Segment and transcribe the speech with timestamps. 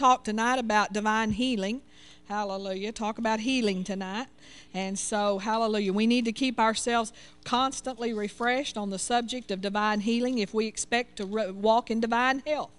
[0.00, 1.82] talk tonight about divine healing.
[2.26, 2.90] Hallelujah.
[2.90, 4.28] Talk about healing tonight.
[4.72, 5.92] And so, hallelujah.
[5.92, 7.12] We need to keep ourselves
[7.44, 12.42] constantly refreshed on the subject of divine healing if we expect to walk in divine
[12.46, 12.70] health.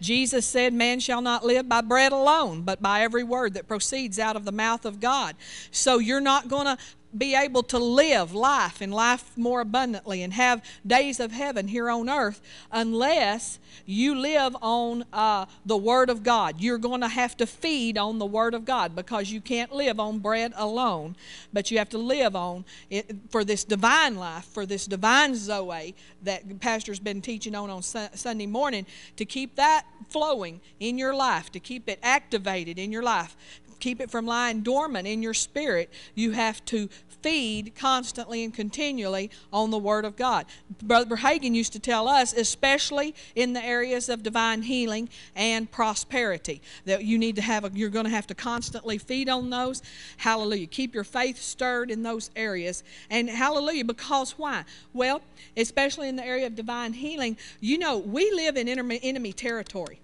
[0.00, 4.18] Jesus said, Man shall not live by bread alone, but by every word that proceeds
[4.18, 5.36] out of the mouth of God.
[5.70, 6.78] So you're not going to
[7.16, 11.90] be able to live life and life more abundantly and have days of heaven here
[11.90, 16.60] on earth unless you live on uh, the Word of God.
[16.60, 20.00] You're going to have to feed on the Word of God because you can't live
[20.00, 21.16] on bread alone,
[21.52, 25.94] but you have to live on it for this divine life, for this divine Zoe
[26.22, 31.50] that Pastor's been teaching on on Sunday morning, to keep that flowing in your life,
[31.52, 33.36] to keep it activated in your life
[33.80, 36.88] keep it from lying dormant in your spirit, you have to
[37.22, 40.46] feed constantly and continually on the Word of God.
[40.82, 46.62] Brother Hagin used to tell us, especially in the areas of divine healing and prosperity,
[46.84, 49.82] that you need to have, a, you're going to have to constantly feed on those.
[50.18, 50.68] Hallelujah.
[50.68, 52.84] Keep your faith stirred in those areas.
[53.10, 54.64] And hallelujah, because why?
[54.92, 55.20] Well,
[55.56, 60.00] especially in the area of divine healing, you know, we live in enemy territory.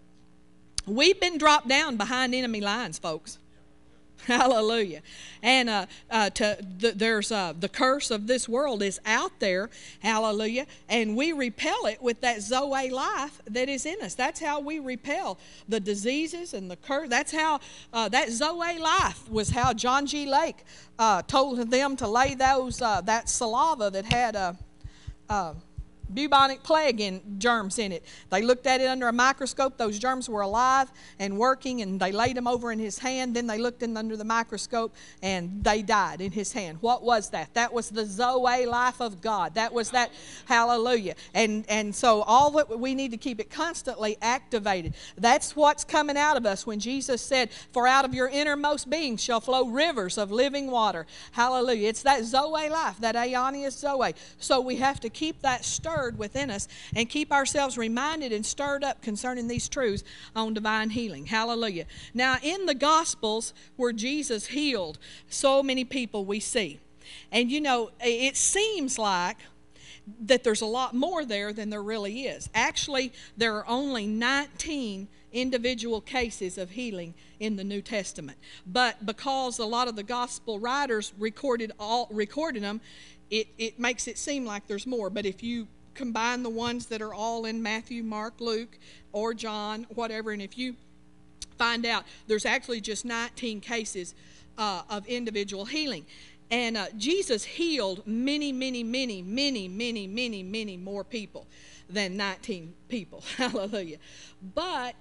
[0.86, 3.39] We've been dropped down behind enemy lines, folks.
[4.27, 5.03] Hallelujah.
[5.42, 9.69] And uh, uh, to, the, there's uh, the curse of this world is out there.
[9.98, 10.67] Hallelujah.
[10.89, 14.14] And we repel it with that Zoe life that is in us.
[14.14, 17.09] That's how we repel the diseases and the curse.
[17.09, 17.59] That's how
[17.92, 20.27] uh, that Zoe life was how John G.
[20.27, 20.64] Lake
[21.01, 24.57] uh, told them to lay those uh, that saliva that had a
[26.14, 28.05] bubonic plague in germs in it.
[28.30, 29.77] They looked at it under a microscope.
[29.78, 33.34] Those germs were alive and working, and they laid them over in his hand.
[33.34, 36.78] Then they looked in under the microscope, and they died in his hand.
[36.80, 37.55] What was that?
[37.55, 39.55] That was the Zoe life of God.
[39.55, 40.10] That was that
[40.46, 41.14] hallelujah.
[41.34, 44.94] And and so all that we need to keep it constantly activated.
[45.16, 49.16] That's what's coming out of us when Jesus said, "For out of your innermost being
[49.16, 51.88] shall flow rivers of living water." Hallelujah.
[51.88, 54.14] It's that Zoe life, that Aionios Zoe.
[54.38, 58.45] So we have to keep that stirred stirred within us and keep ourselves reminded and
[58.45, 60.02] stirred up concerning these truths
[60.35, 61.27] on divine healing.
[61.27, 61.86] Hallelujah.
[62.13, 64.98] Now, in the Gospels where Jesus healed
[65.29, 66.80] so many people, we see.
[67.30, 69.36] And you know, it seems like
[70.24, 72.48] that there's a lot more there than there really is.
[72.52, 78.39] Actually, there are only 19 individual cases of healing in the New Testament.
[78.67, 82.80] But because a lot of the gospel writers recorded all recorded them,
[83.33, 85.08] it, it makes it seem like there's more.
[85.08, 88.79] But if you combine the ones that are all in Matthew, Mark, Luke,
[89.13, 90.77] or John, whatever, and if you
[91.58, 94.14] find out there's actually just 19 cases
[94.58, 96.07] uh, of individual healing.
[96.51, 101.47] And uh, Jesus healed many, many, many, many, many, many, many more people
[101.89, 103.23] than 19 people.
[103.36, 103.98] Hallelujah.
[104.55, 104.95] But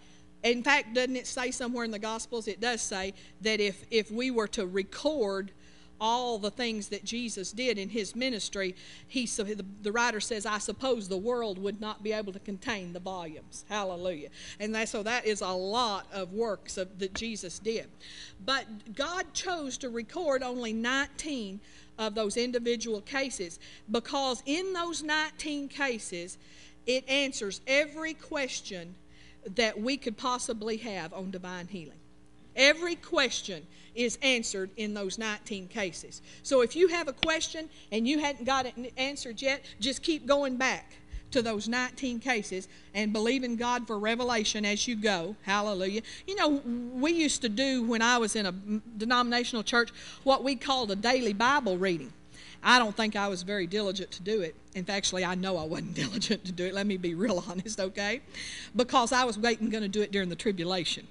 [0.43, 2.47] in fact, doesn't it say somewhere in the Gospels?
[2.47, 5.51] It does say that if, if we were to record
[6.01, 8.75] all the things that Jesus did in his ministry,
[9.07, 12.99] he the writer says, I suppose the world would not be able to contain the
[12.99, 13.63] volumes.
[13.69, 14.29] Hallelujah.
[14.59, 17.85] And that, so that is a lot of works of, that Jesus did.
[18.43, 21.61] But God chose to record only 19
[21.99, 26.39] of those individual cases because in those 19 cases,
[26.87, 28.95] it answers every question
[29.55, 32.00] that we could possibly have on divine healing.
[32.55, 36.21] Every question is answered in those 19 cases.
[36.43, 40.25] So if you have a question and you hadn't got it answered yet, just keep
[40.25, 40.93] going back
[41.31, 45.35] to those 19 cases and believe in God for revelation as you go.
[45.43, 46.01] Hallelujah.
[46.27, 46.61] You know,
[46.93, 48.51] we used to do when I was in a
[48.97, 49.91] denominational church
[50.23, 52.13] what we called a daily Bible reading.
[52.63, 54.55] I don't think I was very diligent to do it.
[54.75, 56.73] In fact, actually, I know I wasn't diligent to do it.
[56.73, 58.21] Let me be real honest, okay?
[58.75, 61.07] Because I was waiting going to do it during the tribulation.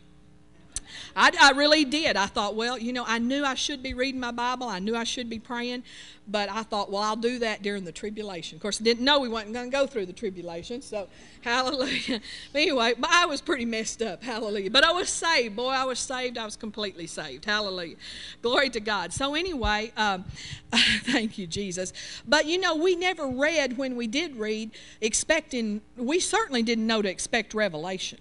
[1.17, 2.17] I, I really did.
[2.17, 4.69] I thought, well, you know, I knew I should be reading my Bible.
[4.69, 5.83] I knew I should be praying.
[6.31, 8.56] But I thought, well, I'll do that during the tribulation.
[8.56, 10.81] Of course, I didn't know we weren't going to go through the tribulation.
[10.81, 11.09] So,
[11.41, 12.21] hallelujah.
[12.53, 14.23] But anyway, but I was pretty messed up.
[14.23, 14.71] Hallelujah.
[14.71, 15.56] But I was saved.
[15.56, 16.39] Boy, I was saved.
[16.39, 17.47] I was completely saved.
[17.47, 17.97] Hallelujah.
[18.42, 19.13] Glory to God.
[19.13, 20.25] So, anyway, um,
[20.72, 21.92] thank you, Jesus.
[22.28, 24.71] But, you know, we never read when we did read
[25.01, 28.19] expecting, we certainly didn't know to expect revelation.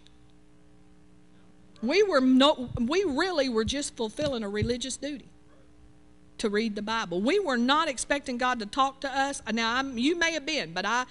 [1.81, 5.29] We were no, we really were just fulfilling a religious duty
[6.39, 7.21] to read the Bible.
[7.21, 9.41] We were not expecting God to talk to us.
[9.45, 11.05] Uh, now, I'm, you may have been, but I,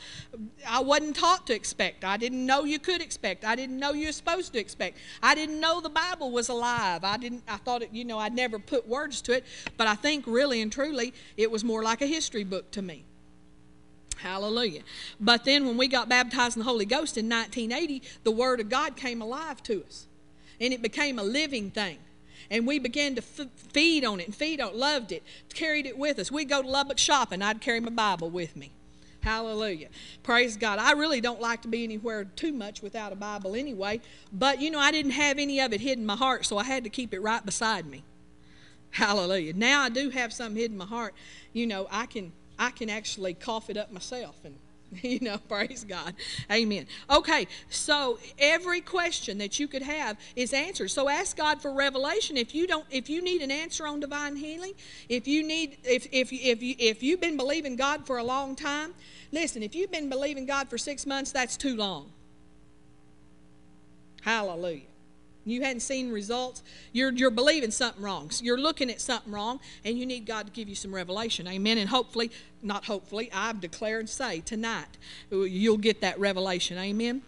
[0.66, 2.04] I wasn't taught to expect.
[2.04, 3.44] I didn't know you could expect.
[3.44, 4.98] I didn't know you were supposed to expect.
[5.22, 7.04] I didn't know the Bible was alive.
[7.04, 7.42] I didn't.
[7.46, 7.90] I thought it.
[7.92, 9.44] You know, I'd never put words to it.
[9.76, 13.04] But I think really and truly, it was more like a history book to me.
[14.16, 14.82] Hallelujah.
[15.20, 18.68] But then when we got baptized in the Holy Ghost in 1980, the Word of
[18.68, 20.07] God came alive to us.
[20.60, 21.98] And it became a living thing.
[22.50, 25.22] And we began to f- feed on it and feed on it, loved it,
[25.52, 26.32] carried it with us.
[26.32, 28.72] We'd go to Lubbock shopping, I'd carry my Bible with me.
[29.20, 29.88] Hallelujah.
[30.22, 30.78] Praise God.
[30.78, 34.00] I really don't like to be anywhere too much without a Bible anyway,
[34.32, 36.64] but you know, I didn't have any of it hidden in my heart, so I
[36.64, 38.04] had to keep it right beside me.
[38.90, 39.52] Hallelujah.
[39.54, 41.14] Now I do have some hidden in my heart.
[41.52, 44.56] You know, I can I can actually cough it up myself and
[45.02, 46.14] you know, praise God.
[46.50, 46.86] Amen.
[47.10, 50.90] Okay, so every question that you could have is answered.
[50.90, 52.36] So ask God for revelation.
[52.36, 54.72] If you don't if you need an answer on divine healing,
[55.08, 58.56] if you need if if if you if you've been believing God for a long
[58.56, 58.94] time,
[59.32, 62.10] listen, if you've been believing God for 6 months, that's too long.
[64.22, 64.82] Hallelujah
[65.50, 66.62] you hadn't seen results,
[66.92, 68.30] you're, you're believing something wrong.
[68.30, 71.46] So you're looking at something wrong, and you need God to give you some revelation.
[71.46, 71.78] Amen.
[71.78, 72.30] And hopefully,
[72.62, 74.98] not hopefully, I've declared and say tonight
[75.32, 76.78] uh, you'll get that revelation.
[76.78, 77.22] Amen.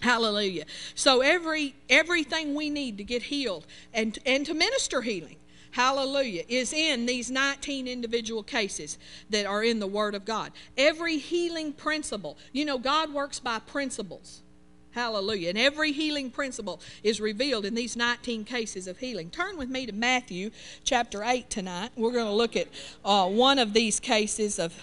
[0.00, 0.64] Hallelujah.
[0.94, 5.36] So every everything we need to get healed and and to minister healing
[5.72, 8.98] hallelujah, is in these 19 individual cases
[9.30, 10.52] that are in the Word of God.
[10.76, 14.42] Every healing principle, you know, God works by principles.
[14.92, 15.50] Hallelujah.
[15.50, 19.30] And every healing principle is revealed in these 19 cases of healing.
[19.30, 20.50] Turn with me to Matthew
[20.82, 21.90] chapter 8 tonight.
[21.96, 22.68] We're going to look at
[23.04, 24.74] uh, one of these cases of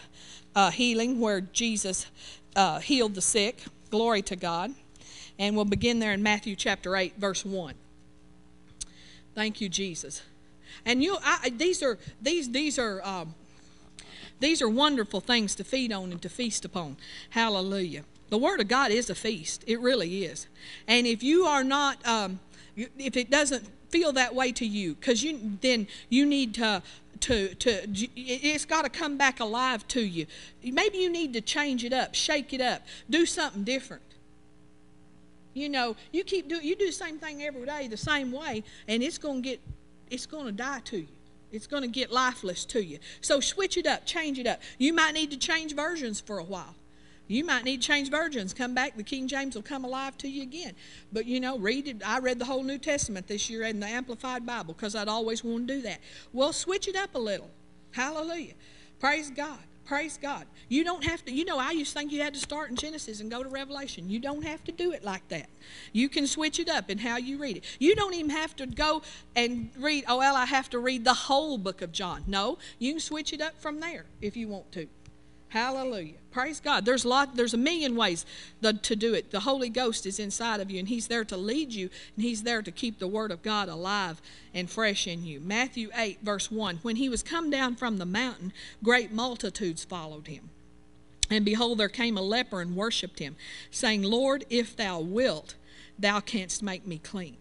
[0.56, 2.06] uh, healing where Jesus
[2.56, 3.63] uh, healed the sick.
[3.90, 4.74] Glory to God.
[5.38, 7.74] And we'll begin there in Matthew chapter 8, verse 1.
[9.34, 10.22] Thank you, Jesus.
[10.86, 13.36] And you, I, these are these these are um,
[14.40, 16.98] these are wonderful things to feed on and to feast upon.
[17.31, 18.04] Hallelujah.
[18.30, 19.63] The Word of God is a feast.
[19.68, 20.48] It really is.
[20.88, 22.39] And if you are not, um,
[22.75, 26.81] if it doesn't feel that way to you, because you then you need to
[27.22, 30.25] to to it's got to come back alive to you.
[30.63, 34.01] Maybe you need to change it up, shake it up, do something different.
[35.54, 38.63] You know, you keep doing you do the same thing every day the same way,
[38.88, 39.62] and it's to get
[40.10, 41.07] it's to die to you.
[41.51, 43.00] It's going to get lifeless to you.
[43.22, 44.60] So switch it up, change it up.
[44.77, 46.75] You might need to change versions for a while.
[47.27, 48.54] You might need to change versions.
[48.54, 50.74] Come back, the King James will come alive to you again.
[51.12, 52.01] But you know, read it.
[52.06, 55.44] I read the whole New Testament this year in the Amplified Bible because I'd always
[55.44, 56.00] want to do that.
[56.33, 57.50] Well, switch it up a little.
[57.92, 58.54] Hallelujah.
[59.00, 59.60] Praise God.
[59.86, 60.45] Praise God.
[60.68, 62.75] You don't have to, you know, I used to think you had to start in
[62.75, 64.10] Genesis and go to Revelation.
[64.10, 65.48] You don't have to do it like that.
[65.94, 67.63] You can switch it up in how you read it.
[67.77, 69.04] You don't even have to go
[69.36, 72.24] and read, oh, well, I have to read the whole book of John.
[72.25, 74.88] No, you can switch it up from there if you want to.
[75.56, 76.16] Hallelujah.
[76.31, 76.84] Praise God.
[76.84, 78.25] There's a lot there's a million ways
[78.60, 79.31] the, to do it.
[79.31, 82.44] The Holy Ghost is inside of you and he's there to lead you and he's
[82.44, 84.22] there to keep the word of God alive
[84.54, 85.40] and fresh in you.
[85.40, 86.80] Matthew 8 verse 1.
[86.81, 88.52] When he was come down from the mountain,
[88.84, 90.50] great multitudes followed him.
[91.30, 93.38] And behold, there came a leper and worshipped him,
[93.72, 95.56] saying, Lord, if thou wilt,
[95.98, 97.38] thou canst make me clean.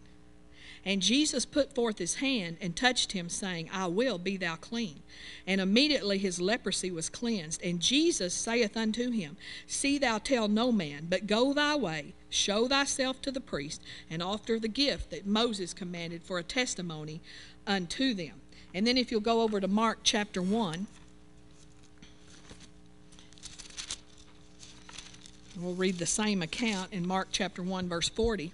[0.86, 5.00] And Jesus put forth his hand and touched him, saying, I will, be thou clean.
[5.46, 7.62] And immediately his leprosy was cleansed.
[7.62, 12.68] And Jesus saith unto him, See thou tell no man, but go thy way, show
[12.68, 17.22] thyself to the priest, and offer the gift that Moses commanded for a testimony
[17.66, 18.40] unto them.
[18.74, 20.86] And then if you'll go over to Mark chapter 1.
[25.58, 28.52] We'll read the same account in Mark chapter 1, verse 40.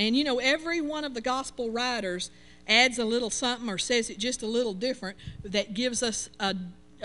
[0.00, 2.30] And you know, every one of the gospel writers
[2.66, 6.54] adds a little something or says it just a little different that gives us a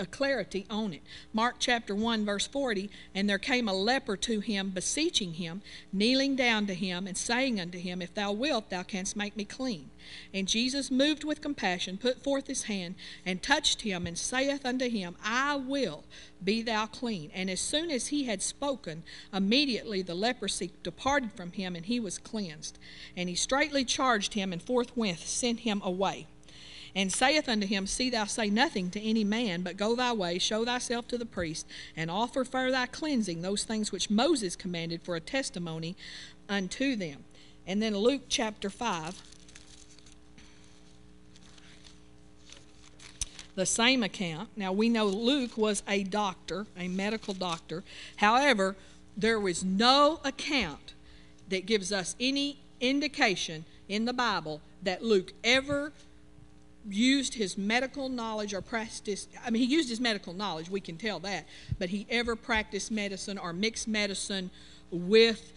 [0.04, 1.02] clarity on it.
[1.32, 5.62] Mark chapter 1, verse 40 And there came a leper to him, beseeching him,
[5.92, 9.44] kneeling down to him, and saying unto him, If thou wilt, thou canst make me
[9.44, 9.90] clean.
[10.34, 14.88] And Jesus, moved with compassion, put forth his hand, and touched him, and saith unto
[14.88, 16.04] him, I will,
[16.44, 17.30] be thou clean.
[17.34, 21.98] And as soon as he had spoken, immediately the leprosy departed from him, and he
[21.98, 22.78] was cleansed.
[23.16, 26.26] And he straightly charged him, and forthwith sent him away
[26.96, 30.38] and saith unto him, See thou say nothing to any man, but go thy way,
[30.38, 35.02] show thyself to the priest, and offer for thy cleansing those things which Moses commanded
[35.02, 35.94] for a testimony
[36.48, 37.24] unto them.
[37.66, 39.22] And then Luke chapter 5.
[43.56, 44.48] The same account.
[44.56, 47.84] Now we know Luke was a doctor, a medical doctor.
[48.16, 48.74] However,
[49.14, 50.94] there was no account
[51.50, 55.92] that gives us any indication in the Bible that Luke ever
[56.88, 60.96] used his medical knowledge or practiced, I mean, he used his medical knowledge, we can
[60.96, 61.46] tell that,
[61.78, 64.50] but he ever practiced medicine or mixed medicine
[64.90, 65.52] with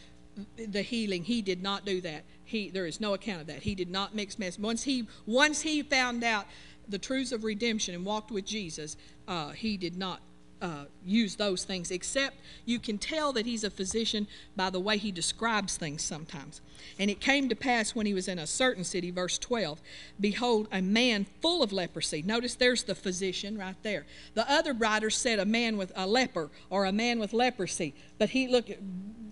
[0.58, 1.24] the healing.
[1.24, 2.24] He did not do that.
[2.44, 3.64] He, there is no account of that.
[3.64, 4.64] He did not mix medicine.
[4.64, 6.46] Once he, once he found out
[6.88, 10.22] the truths of redemption and walked with Jesus, uh, he did not
[10.62, 12.36] uh, use those things, except
[12.66, 16.62] you can tell that he's a physician by the way he describes things sometimes.
[16.98, 19.82] And it came to pass when he was in a certain city, verse 12,
[20.20, 22.22] behold, a man full of leprosy.
[22.22, 24.06] Notice there's the physician right there.
[24.34, 28.30] The other writers said a man with a leper or a man with leprosy, but
[28.30, 28.70] he look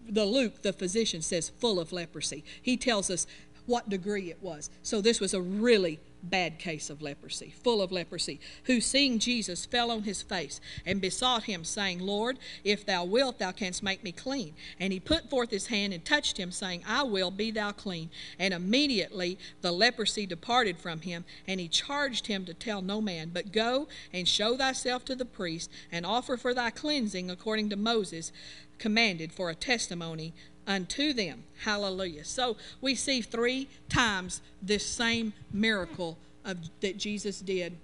[0.09, 2.43] the Luke, the physician, says full of leprosy.
[2.61, 3.27] He tells us
[3.65, 4.69] what degree it was.
[4.81, 9.65] So this was a really bad case of leprosy, full of leprosy, who seeing Jesus
[9.65, 14.03] fell on his face and besought him, saying, Lord, if thou wilt, thou canst make
[14.03, 14.53] me clean.
[14.79, 18.09] And he put forth his hand and touched him, saying, I will, be thou clean.
[18.37, 23.31] And immediately the leprosy departed from him, and he charged him to tell no man,
[23.33, 27.75] but go and show thyself to the priest, and offer for thy cleansing according to
[27.75, 28.31] Moses
[28.77, 30.33] commanded for a testimony
[30.67, 31.43] unto them.
[31.63, 32.25] Hallelujah.
[32.25, 37.77] So we see three times this same miracle of, that Jesus did,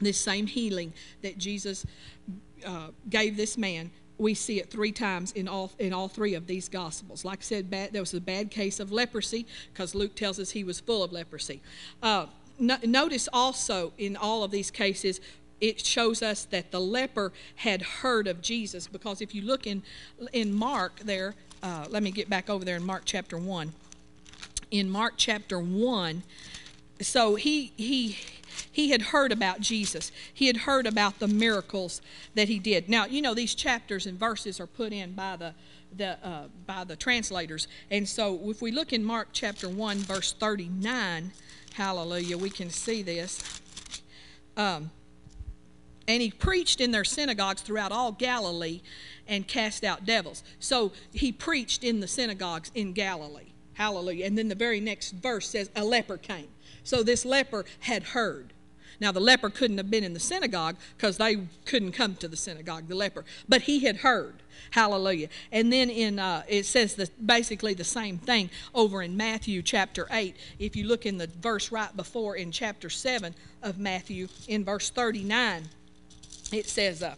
[0.00, 0.92] this same healing
[1.22, 1.86] that Jesus
[2.66, 3.90] uh, gave this man.
[4.18, 7.24] We see it three times in all in all three of these gospels.
[7.24, 10.50] Like I said, bad, there was a bad case of leprosy because Luke tells us
[10.50, 11.60] he was full of leprosy.
[12.02, 12.26] Uh,
[12.58, 15.20] no, notice also in all of these cases
[15.60, 19.82] it shows us that the leper had heard of Jesus because if you look in
[20.32, 23.72] in Mark there uh, let me get back over there in Mark chapter 1.
[24.70, 26.22] In Mark chapter 1,
[27.00, 28.18] so he, he,
[28.70, 30.12] he had heard about Jesus.
[30.32, 32.00] He had heard about the miracles
[32.34, 32.88] that he did.
[32.88, 35.54] Now, you know, these chapters and verses are put in by the,
[35.96, 37.68] the, uh, by the translators.
[37.90, 41.32] And so if we look in Mark chapter 1, verse 39,
[41.74, 43.60] hallelujah, we can see this.
[44.56, 44.90] Um,
[46.08, 48.80] and he preached in their synagogues throughout all Galilee
[49.28, 50.42] and cast out devils.
[50.58, 53.52] So he preached in the synagogues in Galilee.
[53.74, 54.26] Hallelujah.
[54.26, 56.48] And then the very next verse says, A leper came.
[56.84, 58.52] So this leper had heard.
[59.00, 62.36] Now, the leper couldn't have been in the synagogue because they couldn't come to the
[62.36, 63.24] synagogue, the leper.
[63.48, 64.34] But he had heard.
[64.70, 65.28] Hallelujah.
[65.50, 70.06] And then in uh, it says the, basically the same thing over in Matthew chapter
[70.10, 70.36] 8.
[70.60, 74.88] If you look in the verse right before in chapter 7 of Matthew, in verse
[74.90, 75.68] 39,
[76.52, 77.16] it says, uh,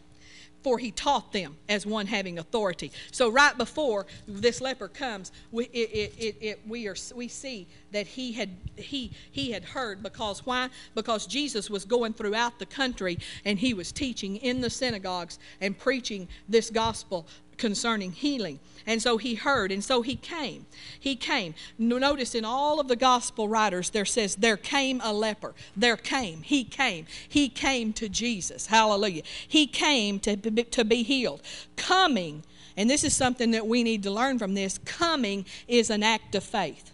[0.64, 2.90] for he taught them as one having authority.
[3.12, 8.06] So right before this leper comes, we, it, it, it, we, are, we see that
[8.06, 10.70] he had, he, he had heard because why?
[10.94, 15.78] Because Jesus was going throughout the country and he was teaching in the synagogues and
[15.78, 17.26] preaching this gospel
[17.58, 18.60] concerning healing.
[18.86, 20.66] And so he heard, and so he came.
[20.98, 21.54] He came.
[21.78, 25.54] Notice in all of the gospel writers, there says, There came a leper.
[25.74, 26.42] There came.
[26.42, 27.06] He came.
[27.28, 28.66] He came to Jesus.
[28.66, 29.22] Hallelujah.
[29.48, 31.40] He came to, to be healed.
[31.76, 32.44] Coming,
[32.76, 36.34] and this is something that we need to learn from this coming is an act
[36.34, 36.90] of faith.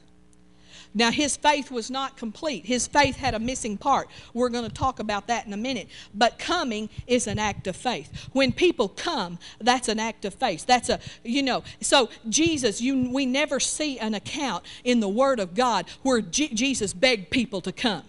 [0.93, 2.67] Now, his faith was not complete.
[2.67, 4.09] His faith had a missing part.
[4.35, 5.89] We're going to talk about that in a minute.
[6.15, 8.29] But coming is an act of faith.
[8.33, 10.67] When people come, that's an act of faith.
[10.67, 15.39] That's a, you know, so Jesus, you, we never see an account in the Word
[15.39, 18.03] of God where G- Jesus begged people to come.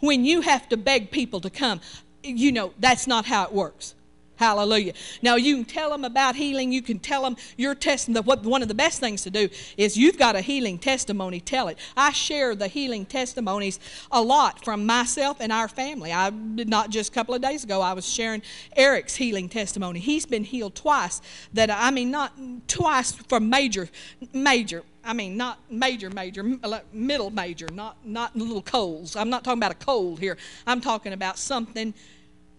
[0.00, 1.80] When you have to beg people to come,
[2.22, 3.94] you know, that's not how it works.
[4.38, 4.92] Hallelujah.
[5.20, 6.70] Now you can tell them about healing.
[6.70, 8.24] You can tell them your testimony.
[8.24, 11.40] What one of the best things to do is you've got a healing testimony.
[11.40, 11.76] Tell it.
[11.96, 13.80] I share the healing testimonies
[14.12, 16.12] a lot from myself and our family.
[16.12, 17.80] I did not just a couple of days ago.
[17.80, 18.42] I was sharing
[18.76, 19.98] Eric's healing testimony.
[19.98, 21.20] He's been healed twice.
[21.52, 22.32] That I mean, not
[22.68, 23.88] twice from major,
[24.32, 24.84] major.
[25.02, 29.16] I mean, not major, major, uh, middle major, not not little colds.
[29.16, 30.36] I'm not talking about a cold here.
[30.64, 31.92] I'm talking about something,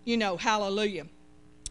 [0.04, 1.06] you know, hallelujah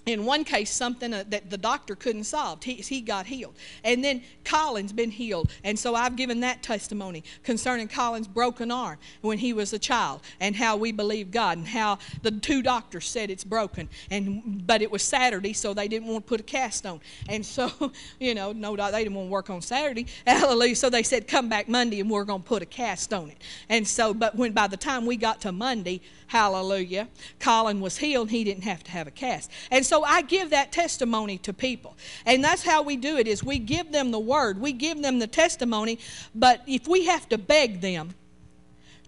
[0.08, 2.62] in one case something uh, that the doctor couldn't solve.
[2.62, 3.54] He, he got healed.
[3.84, 5.50] And then colin's been healed.
[5.64, 10.22] And so i've given that testimony concerning colin's broken arm when he was a child
[10.40, 13.88] and how we believe god and how the two doctors said it's broken.
[14.10, 17.00] And but it was saturday so they didn't want to put a cast on.
[17.28, 17.70] And so
[18.18, 20.06] you know no doubt they didn't want to work on saturday.
[20.26, 20.76] Hallelujah.
[20.76, 23.38] So they said come back monday and we're going to put a cast on it.
[23.68, 28.30] And so but when by the time we got to monday hallelujah colin was healed.
[28.30, 29.50] He didn't have to have a cast.
[29.70, 31.96] And so I give that testimony to people.
[32.26, 34.60] And that's how we do it is we give them the word.
[34.60, 35.98] We give them the testimony,
[36.34, 38.14] but if we have to beg them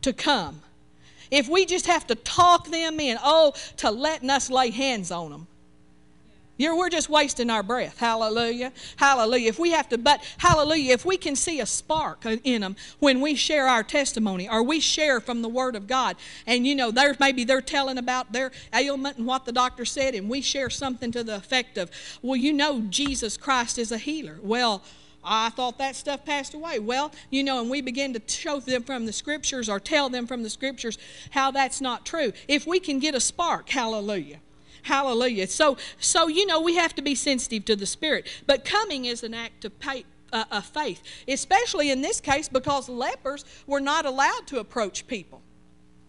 [0.03, 0.63] to come,
[1.31, 5.31] if we just have to talk them in, oh, to letting us lay hands on
[5.31, 5.47] them,
[6.61, 7.99] you're, we're just wasting our breath.
[7.99, 8.73] Hallelujah.
[8.97, 9.49] Hallelujah.
[9.49, 13.21] If we have to, but hallelujah, if we can see a spark in them when
[13.21, 16.91] we share our testimony or we share from the Word of God, and you know,
[16.91, 20.71] there's maybe they're telling about their ailment and what the doctor said, and we share
[20.71, 21.91] something to the effect of,
[22.23, 24.39] well, you know, Jesus Christ is a healer.
[24.43, 24.83] Well,
[25.23, 26.79] I thought that stuff passed away.
[26.79, 30.27] Well, you know, and we begin to show them from the scriptures or tell them
[30.27, 30.99] from the scriptures
[31.31, 32.33] how that's not true.
[32.49, 34.41] If we can get a spark, hallelujah
[34.83, 35.47] Hallelujah.
[35.47, 38.27] So, so you know, we have to be sensitive to the Spirit.
[38.47, 40.07] But coming is an act of faith.
[40.33, 45.43] Uh, of faith, especially in this case because lepers were not allowed to approach people.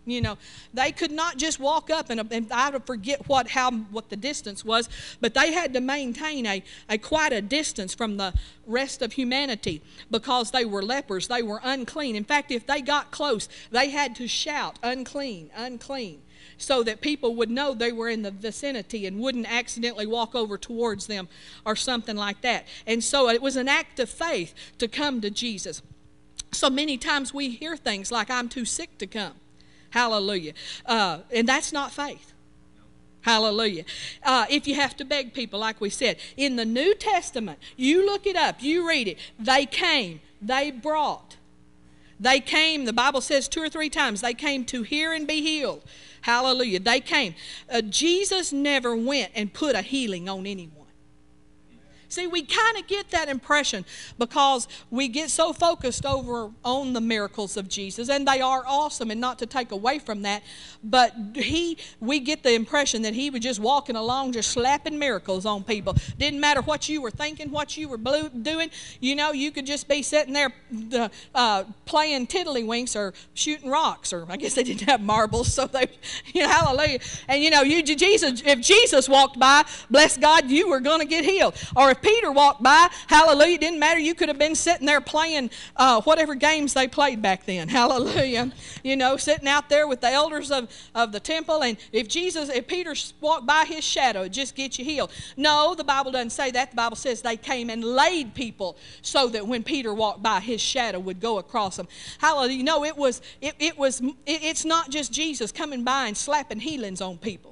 [0.05, 0.37] You know,
[0.73, 4.65] they could not just walk up and, and I forget what how what the distance
[4.65, 8.33] was, but they had to maintain a, a quite a distance from the
[8.65, 11.27] rest of humanity because they were lepers.
[11.27, 12.15] They were unclean.
[12.15, 16.21] In fact, if they got close, they had to shout, unclean, unclean
[16.57, 20.57] so that people would know they were in the vicinity and wouldn't accidentally walk over
[20.57, 21.27] towards them
[21.65, 22.65] or something like that.
[22.86, 25.81] And so it was an act of faith to come to Jesus.
[26.51, 29.33] So many times we hear things like, I'm too sick to come.
[29.91, 30.53] Hallelujah.
[30.86, 32.33] Uh, and that's not faith.
[33.21, 33.86] Hallelujah.
[34.24, 38.05] Uh, if you have to beg people, like we said, in the New Testament, you
[38.05, 39.17] look it up, you read it.
[39.38, 41.38] They came, they brought.
[42.19, 45.41] They came, the Bible says two or three times, they came to hear and be
[45.41, 45.83] healed.
[46.21, 46.79] Hallelujah.
[46.79, 47.35] They came.
[47.71, 50.80] Uh, Jesus never went and put a healing on anyone.
[52.11, 53.85] See, we kind of get that impression
[54.17, 59.11] because we get so focused over on the miracles of Jesus, and they are awesome,
[59.11, 60.43] and not to take away from that,
[60.83, 65.45] but he, we get the impression that he was just walking along, just slapping miracles
[65.45, 65.95] on people.
[66.17, 68.69] Didn't matter what you were thinking, what you were doing.
[68.99, 70.51] You know, you could just be sitting there
[71.33, 75.87] uh, playing tiddlywinks or shooting rocks, or I guess they didn't have marbles, so they,
[76.33, 76.99] you know, hallelujah.
[77.27, 81.05] And you know, you Jesus, if Jesus walked by, bless God, you were going to
[81.05, 81.55] get healed.
[81.75, 84.00] Or if Peter walked by, hallelujah, it didn't matter.
[84.00, 88.51] You could have been sitting there playing uh, whatever games they played back then, hallelujah.
[88.84, 91.63] You know, sitting out there with the elders of, of the temple.
[91.63, 95.12] And if Jesus, if Peter walked by his shadow, just get you healed.
[95.38, 96.72] No, the Bible doesn't say that.
[96.72, 100.62] The Bible says they came and laid people so that when Peter walked by, his
[100.62, 101.88] shadow would go across them.
[102.20, 102.63] Hallelujah.
[102.63, 106.60] No, it was, it, it was, it, it's not just Jesus coming by and slapping
[106.60, 107.50] healings on people.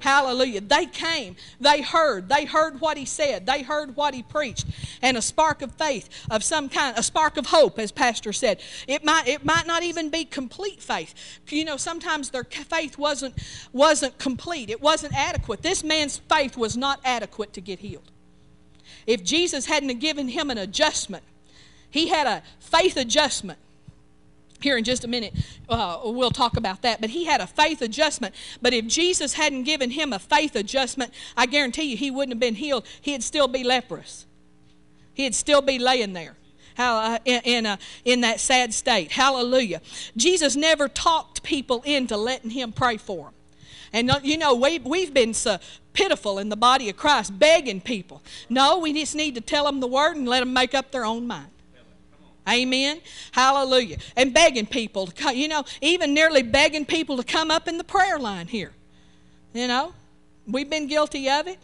[0.00, 0.62] Hallelujah.
[0.62, 1.36] They came.
[1.60, 2.28] They heard.
[2.28, 3.46] They heard what he said.
[3.46, 4.66] They heard what he preached.
[5.02, 8.60] And a spark of faith of some kind, a spark of hope, as Pastor said.
[8.88, 11.14] It might, it might not even be complete faith.
[11.48, 13.34] You know, sometimes their faith wasn't,
[13.72, 14.70] wasn't complete.
[14.70, 15.62] It wasn't adequate.
[15.62, 18.10] This man's faith was not adequate to get healed.
[19.06, 21.24] If Jesus hadn't given him an adjustment,
[21.90, 23.58] he had a faith adjustment
[24.60, 25.34] here in just a minute,
[25.68, 27.00] uh, we'll talk about that.
[27.00, 28.34] But he had a faith adjustment.
[28.60, 32.40] But if Jesus hadn't given him a faith adjustment, I guarantee you he wouldn't have
[32.40, 32.86] been healed.
[33.00, 34.26] He'd still be leprous.
[35.14, 36.36] He'd still be laying there.
[36.74, 39.10] How, uh, in, in, uh, in that sad state.
[39.10, 39.82] Hallelujah.
[40.16, 43.34] Jesus never talked people into letting him pray for them.
[43.92, 45.58] And uh, you know, we, we've been so
[45.92, 48.22] pitiful in the body of Christ, begging people.
[48.48, 51.04] No, we just need to tell them the word and let them make up their
[51.04, 51.50] own mind.
[52.48, 53.00] Amen.
[53.32, 53.98] Hallelujah.
[54.16, 57.78] And begging people to come, you know, even nearly begging people to come up in
[57.78, 58.72] the prayer line here.
[59.52, 59.92] You know,
[60.46, 61.58] we've been guilty of it.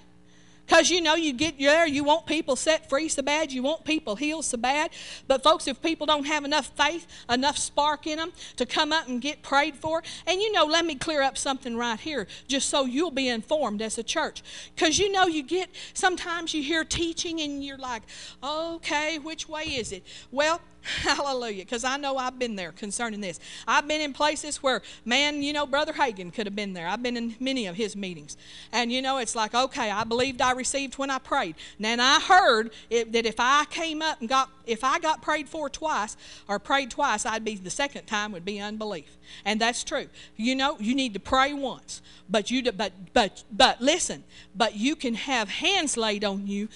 [0.66, 3.85] Because you know, you get there, you want people set free so bad, you want
[3.85, 4.90] people healed so bad.
[5.29, 9.09] But, folks, if people don't have enough faith, enough spark in them to come up
[9.09, 12.68] and get prayed for, and you know, let me clear up something right here just
[12.68, 14.42] so you'll be informed as a church.
[14.74, 18.02] Because you know, you get sometimes you hear teaching and you're like,
[18.42, 20.05] okay, which way is it?
[20.33, 20.61] Well,
[21.03, 21.64] Hallelujah.
[21.64, 23.40] Because I know I've been there concerning this.
[23.66, 26.87] I've been in places where, man, you know, Brother Hagin could have been there.
[26.87, 28.37] I've been in many of his meetings.
[28.72, 31.57] And, you know, it's like, okay, I believed I received when I prayed.
[31.83, 35.49] And I heard it, that if I came up and got, if I got prayed
[35.49, 36.16] for twice
[36.49, 39.16] or prayed twice, I'd be, the second time would be unbelief.
[39.44, 40.07] And that's true.
[40.37, 42.01] You know, you need to pray once.
[42.29, 44.22] But you, but, but, but listen,
[44.55, 46.68] but you can have hands laid on you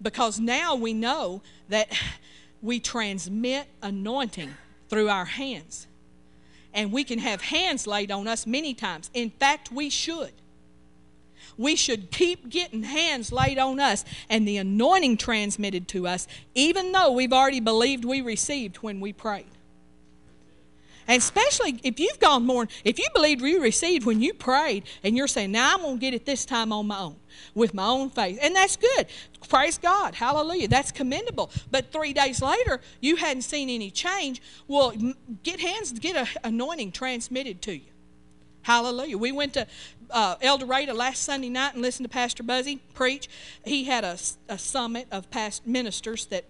[0.00, 1.88] because now we know that
[2.62, 4.54] we transmit anointing
[4.88, 5.86] through our hands.
[6.72, 9.10] And we can have hands laid on us many times.
[9.12, 10.32] In fact, we should.
[11.58, 16.92] We should keep getting hands laid on us and the anointing transmitted to us, even
[16.92, 19.46] though we've already believed we received when we prayed.
[21.08, 25.16] And especially if you've gone more, if you believed you received when you prayed and
[25.16, 27.16] you're saying, now I'm going to get it this time on my own,
[27.54, 28.38] with my own faith.
[28.40, 29.06] And that's good.
[29.48, 30.14] Praise God.
[30.14, 30.68] Hallelujah.
[30.68, 31.50] That's commendable.
[31.70, 34.40] But three days later, you hadn't seen any change.
[34.68, 34.92] Well,
[35.42, 37.86] get hands, get an anointing transmitted to you.
[38.62, 39.18] Hallelujah.
[39.18, 39.66] We went to
[40.10, 43.28] uh, El Dorado last Sunday night and listened to Pastor Buzzy preach.
[43.64, 46.44] He had a, a summit of past ministers that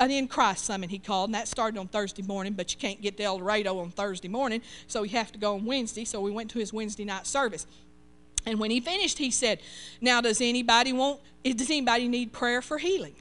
[0.00, 3.00] an in Christ summit he called, and that started on Thursday morning, but you can't
[3.00, 6.04] get to El Dorado on Thursday morning, so you have to go on Wednesday.
[6.04, 7.66] So we went to his Wednesday night service.
[8.46, 9.60] And when he finished, he said,
[10.00, 13.14] Now does anybody want eh, does anybody need prayer for healing?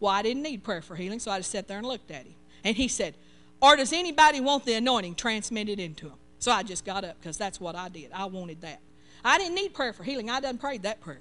[0.00, 2.24] Well, I didn't need prayer for healing, so I just sat there and looked at
[2.24, 2.34] him.
[2.64, 3.14] And he said,
[3.62, 6.18] Or does anybody want the anointing transmitted into them?
[6.38, 8.10] So I just got up because that's what I did.
[8.12, 8.80] I wanted that.
[9.24, 10.30] I didn't need prayer for healing.
[10.30, 11.20] I done prayed that prayer.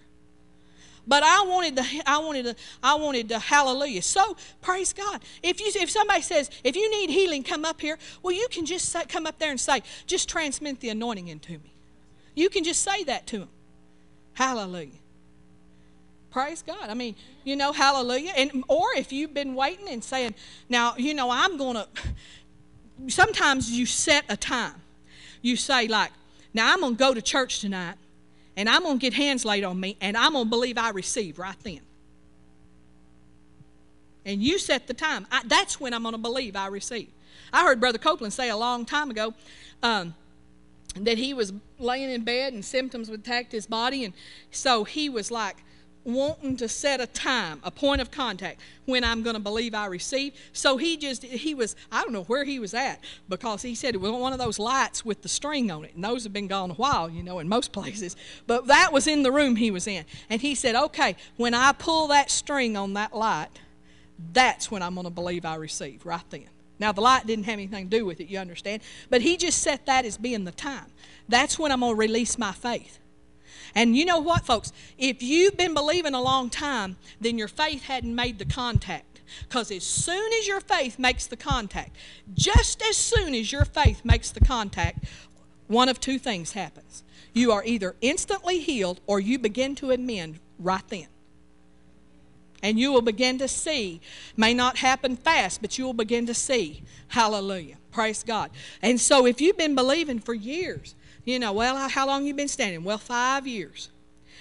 [1.07, 4.01] But I wanted the I wanted the I wanted the hallelujah.
[4.01, 5.21] So praise God.
[5.41, 7.97] If you if somebody says if you need healing, come up here.
[8.21, 11.53] Well, you can just say, come up there and say, just transmit the anointing into
[11.53, 11.73] me.
[12.35, 13.49] You can just say that to them.
[14.33, 14.91] Hallelujah.
[16.29, 16.89] Praise God.
[16.89, 17.15] I mean,
[17.45, 18.33] you know, hallelujah.
[18.35, 20.35] And or if you've been waiting and saying,
[20.67, 21.87] now, you know, I'm gonna
[23.07, 24.75] sometimes you set a time.
[25.41, 26.11] You say, like,
[26.53, 27.95] now I'm gonna go to church tonight
[28.57, 30.89] and I'm going to get hands laid on me, and I'm going to believe I
[30.89, 31.79] receive right then.
[34.25, 35.27] And you set the time.
[35.31, 37.07] I, that's when I'm going to believe I receive.
[37.53, 39.35] I heard Brother Copeland say a long time ago
[39.83, 40.15] um,
[40.95, 44.13] that he was laying in bed and symptoms would attack his body, and
[44.49, 45.57] so he was like,
[46.07, 49.87] wanting to set a time, a point of contact when I'm going to believe I
[49.87, 50.33] receive.
[50.53, 53.93] So he just, he was, I don't know where he was at because he said
[53.93, 55.95] it was one of those lights with the string on it.
[55.95, 58.15] And those have been gone a while, you know, in most places.
[58.47, 60.05] But that was in the room he was in.
[60.29, 63.49] And he said, okay, when I pull that string on that light,
[64.31, 66.45] that's when I'm going to believe I receive, right then.
[66.79, 68.81] Now, the light didn't have anything to do with it, you understand?
[69.09, 70.85] But he just set that as being the time.
[71.27, 72.99] That's when I'm going to release my faith.
[73.75, 74.71] And you know what, folks?
[74.97, 79.21] If you've been believing a long time, then your faith hadn't made the contact.
[79.41, 81.95] Because as soon as your faith makes the contact,
[82.33, 85.05] just as soon as your faith makes the contact,
[85.67, 87.03] one of two things happens.
[87.33, 91.07] You are either instantly healed or you begin to amend right then.
[92.63, 94.01] And you will begin to see,
[94.35, 96.83] may not happen fast, but you will begin to see.
[97.09, 97.75] Hallelujah.
[97.91, 98.49] Praise God.
[98.81, 100.95] And so if you've been believing for years,
[101.27, 102.85] you know, well, how long you been standing?
[102.85, 103.89] Well, five years.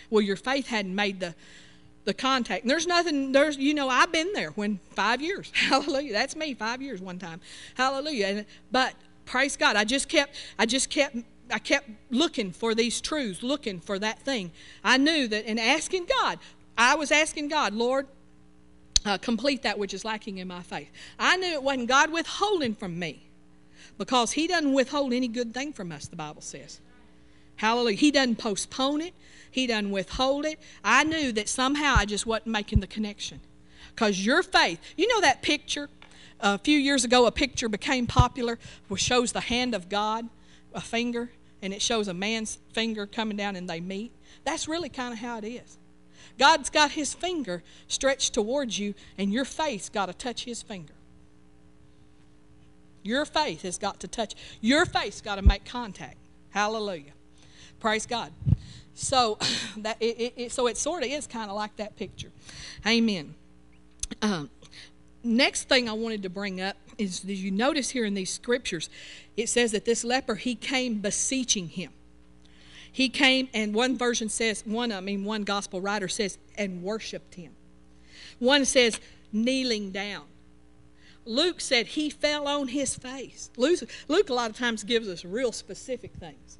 [0.08, 1.34] Well, your faith hadn't made the
[2.04, 2.62] the contact.
[2.62, 5.50] And there's nothing, there's, you know, I've been there when five years.
[5.54, 6.12] Hallelujah.
[6.12, 7.40] That's me, five years one time.
[7.74, 8.26] Hallelujah.
[8.26, 8.94] And, but
[9.24, 11.16] praise God, I just kept, I just kept,
[11.50, 14.52] I kept looking for these truths, looking for that thing.
[14.84, 16.38] I knew that, and asking God,
[16.78, 18.06] I was asking God, Lord,
[19.04, 20.90] uh, complete that which is lacking in my faith.
[21.18, 23.25] I knew it wasn't God withholding from me
[23.98, 26.80] because He doesn't withhold any good thing from us, the Bible says.
[27.56, 27.96] Hallelujah.
[27.96, 29.14] He doesn't postpone it,
[29.50, 30.58] He doesn't withhold it.
[30.84, 33.40] I knew that somehow I just wasn't making the connection.
[33.94, 35.88] Because your faith, you know that picture?
[36.40, 40.28] A few years ago, a picture became popular which shows the hand of God,
[40.74, 41.30] a finger,
[41.62, 44.12] and it shows a man's finger coming down and they meet.
[44.44, 45.78] That's really kind of how it is.
[46.38, 50.92] God's got his finger stretched towards you, and your faith's got to touch his finger.
[53.06, 56.16] Your faith has got to touch, your faith's got to make contact.
[56.50, 57.12] Hallelujah.
[57.78, 58.32] Praise God.
[58.94, 59.38] So
[59.76, 62.32] that it, it, it so it sort of is kind of like that picture.
[62.86, 63.34] Amen.
[64.22, 64.50] Um,
[65.22, 68.88] next thing I wanted to bring up is you notice here in these scriptures,
[69.36, 71.92] it says that this leper he came beseeching him.
[72.90, 77.34] He came, and one version says, one, I mean, one gospel writer says, and worshiped
[77.34, 77.52] him.
[78.38, 78.98] One says,
[79.34, 80.22] kneeling down.
[81.26, 83.50] Luke said he fell on his face.
[83.56, 86.58] Luke, Luke a lot of times gives us real specific things.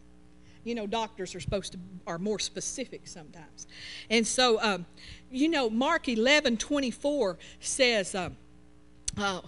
[0.64, 3.68] You know, doctors are supposed to are more specific sometimes,
[4.10, 4.84] and so um,
[5.30, 8.36] you know, Mark eleven twenty four says, um,
[9.16, 9.42] uh,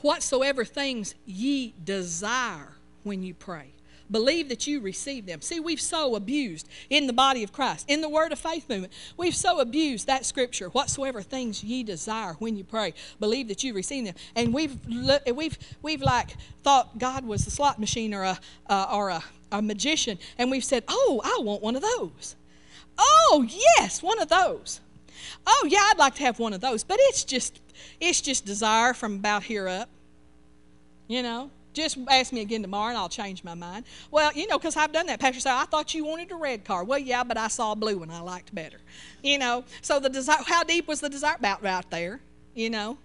[0.00, 3.72] "Whatsoever things ye desire when you pray."
[4.10, 5.40] Believe that you receive them.
[5.40, 8.92] See, we've so abused in the body of Christ, in the Word of Faith movement,
[9.16, 10.68] we've so abused that scripture.
[10.68, 14.14] Whatsoever things ye desire when you pray, believe that you receive them.
[14.34, 14.76] And we've
[15.34, 19.62] we've we've like thought God was a slot machine or a uh, or a, a
[19.62, 22.36] magician, and we've said, "Oh, I want one of those."
[22.98, 24.80] Oh, yes, one of those.
[25.46, 27.60] Oh, yeah, I'd like to have one of those, but it's just
[28.00, 29.88] it's just desire from about here up.
[31.06, 33.84] You know, just ask me again tomorrow and I'll change my mind.
[34.10, 35.20] Well, you know, because I've done that.
[35.20, 36.84] Pastor said, I thought you wanted a red car.
[36.84, 38.78] Well, yeah, but I saw a blue one I liked better.
[39.22, 41.36] You know, so the desire, how deep was the desire?
[41.38, 42.20] About right there,
[42.54, 42.98] you know,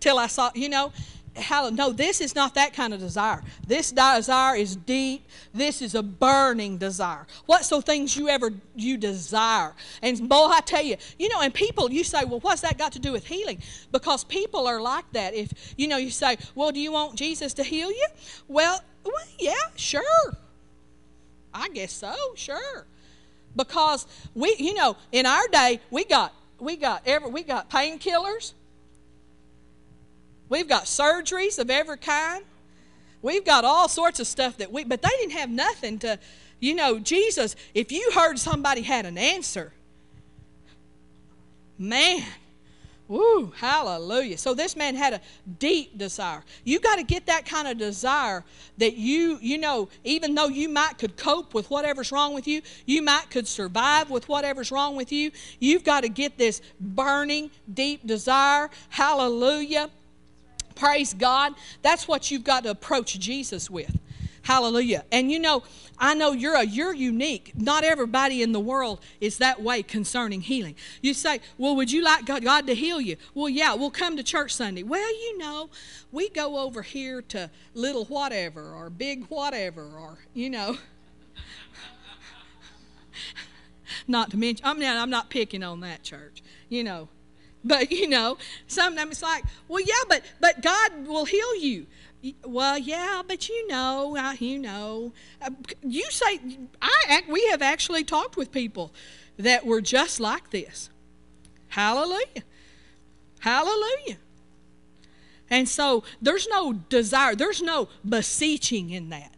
[0.00, 0.92] till I saw, you know,
[1.38, 3.42] how, no, this is not that kind of desire.
[3.66, 5.26] This desire is deep.
[5.54, 7.26] This is a burning desire.
[7.46, 9.74] What so things you ever you desire?
[10.02, 12.92] And boy, I tell you, you know, and people, you say, well, what's that got
[12.92, 13.62] to do with healing?
[13.92, 15.34] Because people are like that.
[15.34, 18.06] If you know, you say, well, do you want Jesus to heal you?
[18.46, 20.36] Well, well yeah, sure.
[21.54, 22.86] I guess so, sure.
[23.56, 28.52] Because we, you know, in our day, we got we got every we got painkillers
[30.48, 32.44] We've got surgeries of every kind.
[33.22, 36.18] We've got all sorts of stuff that we, but they didn't have nothing to,
[36.60, 39.72] you know, Jesus, if you heard somebody had an answer,
[41.78, 42.24] man,
[43.08, 44.36] Woo, hallelujah.
[44.36, 45.20] So this man had a
[45.58, 46.44] deep desire.
[46.62, 48.44] You got to get that kind of desire
[48.76, 52.60] that you, you know, even though you might could cope with whatever's wrong with you,
[52.84, 55.30] you might could survive with whatever's wrong with you.
[55.58, 58.68] You've got to get this burning, deep desire.
[58.90, 59.88] Hallelujah.
[60.78, 61.54] Praise God.
[61.82, 63.98] That's what you've got to approach Jesus with.
[64.42, 65.04] Hallelujah.
[65.12, 65.64] And you know,
[65.98, 67.52] I know you're a, you're unique.
[67.54, 70.76] Not everybody in the world is that way concerning healing.
[71.02, 74.16] You say, "Well, would you like God, God to heal you?" Well, yeah, we'll come
[74.16, 74.84] to church Sunday.
[74.84, 75.68] Well, you know,
[76.12, 80.78] we go over here to little whatever or big whatever or you know.
[84.06, 87.08] not to mention, I'm not, I'm not picking on that church, you know.
[87.64, 91.86] But you know, sometimes it's like, well, yeah, but but God will heal you.
[92.44, 95.50] Well, yeah, but you know, you know, uh,
[95.82, 96.40] you say
[96.82, 98.92] I we have actually talked with people
[99.38, 100.90] that were just like this.
[101.68, 102.44] Hallelujah.
[103.40, 104.18] Hallelujah.
[105.50, 109.32] And so there's no desire, there's no beseeching in that.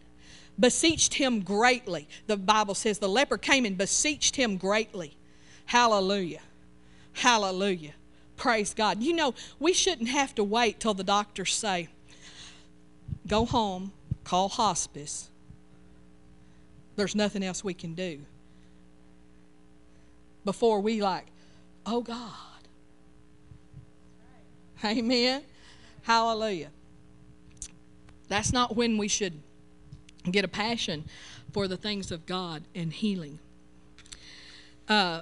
[0.58, 2.08] Beseeched him greatly.
[2.26, 5.16] The Bible says the leper came and beseeched him greatly.
[5.66, 6.40] Hallelujah.
[7.12, 7.94] Hallelujah.
[8.40, 9.02] Praise God.
[9.02, 11.88] You know, we shouldn't have to wait till the doctors say,
[13.26, 13.92] go home,
[14.24, 15.28] call hospice.
[16.96, 18.20] There's nothing else we can do.
[20.42, 21.26] Before we like,
[21.84, 22.32] oh God.
[24.82, 25.42] Amen.
[26.04, 26.70] Hallelujah.
[28.28, 29.34] That's not when we should
[30.30, 31.04] get a passion
[31.52, 33.38] for the things of God and healing.
[34.88, 35.20] Uh,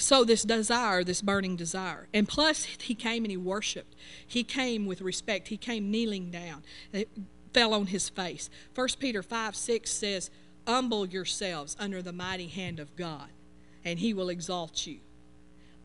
[0.00, 2.08] so this desire this burning desire.
[2.12, 3.94] And plus he came and he worshiped.
[4.26, 5.48] He came with respect.
[5.48, 6.62] He came kneeling down.
[6.92, 7.08] It
[7.52, 8.50] fell on his face.
[8.74, 10.30] 1 peter 5 6 says
[10.66, 13.28] humble yourselves under the mighty hand of god
[13.84, 14.98] and he will exalt you.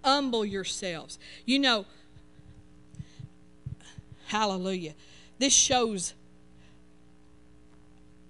[0.03, 1.17] Humble yourselves.
[1.45, 1.85] You know
[4.27, 4.93] hallelujah
[5.37, 6.13] this shows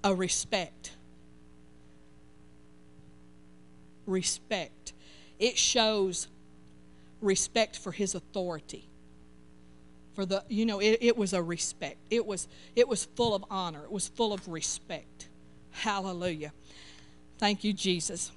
[0.04, 0.92] a respect.
[4.06, 4.94] Respect
[5.40, 6.28] it shows
[7.22, 8.88] respect for his authority.
[10.14, 11.98] For the you know it, it was a respect.
[12.10, 13.84] It was it was full of honor.
[13.84, 15.28] It was full of respect.
[15.72, 16.54] Hallelujah.
[17.38, 18.32] Thank you jesus.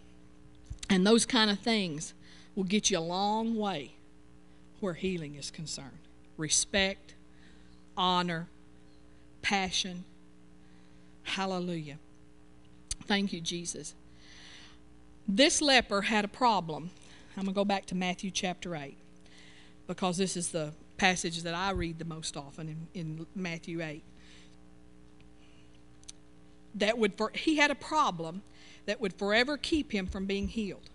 [0.90, 2.14] And those kind of things
[2.56, 3.92] will get you a long way
[4.80, 5.98] where healing is concerned.
[6.36, 7.14] Respect
[7.96, 8.48] honor
[9.42, 10.04] passion.
[11.22, 11.98] Hallelujah.
[13.06, 13.94] Thank you jesus
[15.28, 16.90] this leper had a problem.
[17.36, 18.96] I'm going to go back to Matthew chapter 8
[19.86, 24.02] because this is the passage that I read the most often in, in Matthew 8.
[26.74, 28.42] That would for, he had a problem
[28.86, 30.90] that would forever keep him from being healed.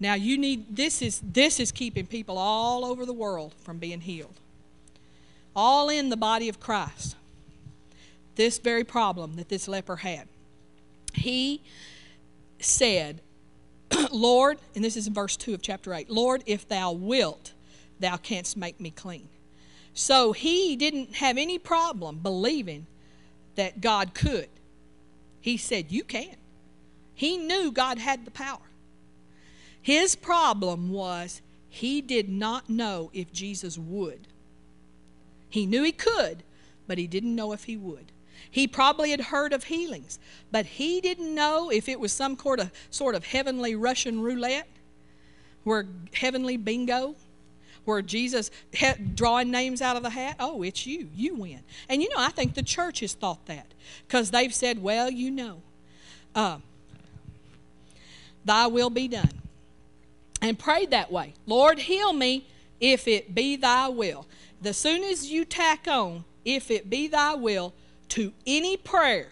[0.00, 4.00] Now you need this is this is keeping people all over the world from being
[4.00, 4.34] healed.
[5.54, 7.16] All in the body of Christ.
[8.34, 10.26] This very problem that this leper had.
[11.12, 11.62] He
[12.64, 13.20] said,
[14.12, 17.52] Lord, and this is in verse 2 of chapter 8, Lord, if thou wilt,
[18.00, 19.28] thou canst make me clean.
[19.92, 22.86] So he didn't have any problem believing
[23.54, 24.48] that God could.
[25.40, 26.36] He said, You can.
[27.14, 28.58] He knew God had the power.
[29.80, 34.26] His problem was he did not know if Jesus would.
[35.48, 36.42] He knew he could,
[36.86, 38.10] but he didn't know if he would.
[38.50, 40.18] He probably had heard of healings,
[40.50, 44.68] but he didn't know if it was some sort of, sort of heavenly Russian roulette,
[45.64, 47.16] where heavenly bingo,
[47.84, 48.50] where Jesus
[49.14, 50.36] drawing names out of the hat.
[50.40, 51.08] Oh, it's you.
[51.14, 51.60] You win.
[51.88, 53.66] And you know, I think the church has thought that
[54.06, 55.60] because they've said, well, you know,
[56.34, 56.58] uh,
[58.44, 59.30] thy will be done.
[60.40, 61.34] And prayed that way.
[61.46, 62.46] Lord, heal me
[62.80, 64.26] if it be thy will.
[64.60, 67.72] The soon as you tack on, if it be thy will,
[68.10, 69.28] to any prayer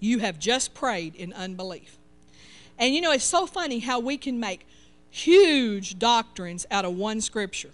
[0.00, 1.96] you have just prayed in unbelief.
[2.78, 4.66] And you know, it's so funny how we can make
[5.10, 7.70] huge doctrines out of one scripture.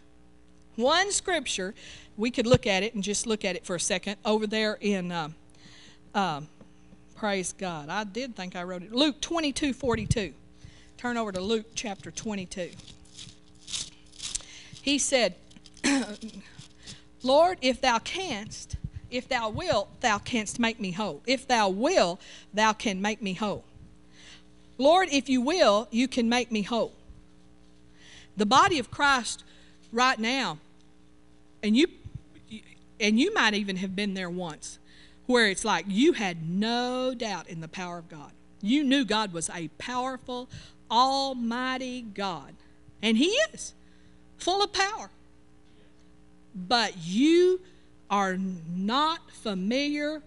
[0.77, 1.75] One scripture,
[2.17, 4.79] we could look at it and just look at it for a second over there
[4.81, 5.35] in, um,
[6.15, 6.49] um,
[7.17, 7.89] praise God.
[7.89, 8.93] I did think I wrote it.
[8.93, 10.33] Luke 22 42.
[10.97, 12.71] Turn over to Luke chapter 22.
[14.81, 15.35] He said,
[17.23, 18.77] Lord, if thou canst,
[19.12, 21.22] if thou wilt, thou canst make me whole.
[21.27, 22.18] If thou will,
[22.53, 23.64] thou can make me whole.
[24.79, 26.92] Lord, if you will, you can make me whole.
[28.37, 29.44] The body of Christ
[29.92, 30.59] right now,
[31.62, 31.87] and you
[32.98, 34.79] and you might even have been there once,
[35.27, 38.33] where it's like you had no doubt in the power of God.
[38.62, 40.48] You knew God was a powerful,
[40.90, 42.55] almighty God.
[43.03, 43.75] And He is.
[44.38, 45.11] full of power.
[46.55, 47.61] But you
[48.12, 50.22] are not familiar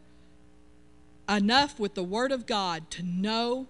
[1.30, 3.68] enough with the Word of God to know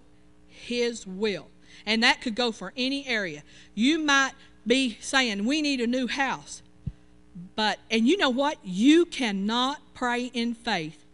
[0.48, 1.48] His will.
[1.84, 3.42] And that could go for any area.
[3.74, 4.32] You might
[4.66, 6.62] be saying, We need a new house.
[7.54, 8.56] But, and you know what?
[8.64, 11.04] You cannot pray in faith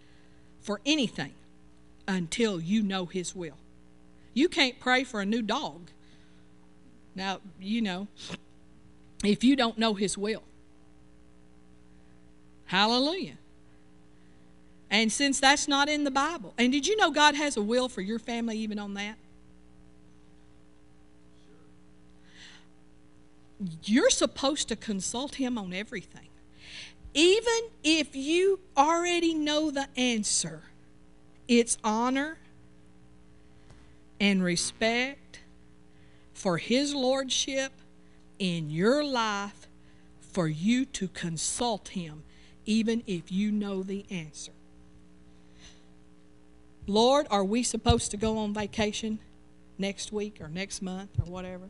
[0.61, 1.33] for anything
[2.07, 3.57] until you know His will.
[4.33, 5.89] You can't pray for a new dog.
[7.17, 8.07] Now, you know,
[9.25, 10.45] if you don't know His will.
[12.73, 13.37] Hallelujah.
[14.91, 17.87] And since that's not in the Bible, and did you know God has a will
[17.87, 19.19] for your family even on that?
[23.85, 26.29] You're supposed to consult Him on everything.
[27.13, 30.63] Even if you already know the answer,
[31.47, 32.39] it's honor
[34.19, 35.41] and respect
[36.33, 37.73] for His Lordship
[38.39, 39.67] in your life
[40.23, 42.23] for you to consult Him,
[42.67, 44.53] even if you know the answer.
[46.87, 49.21] Lord, are we supposed to go on vacation
[49.79, 51.69] next week or next month or whatever?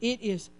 [0.00, 0.50] It is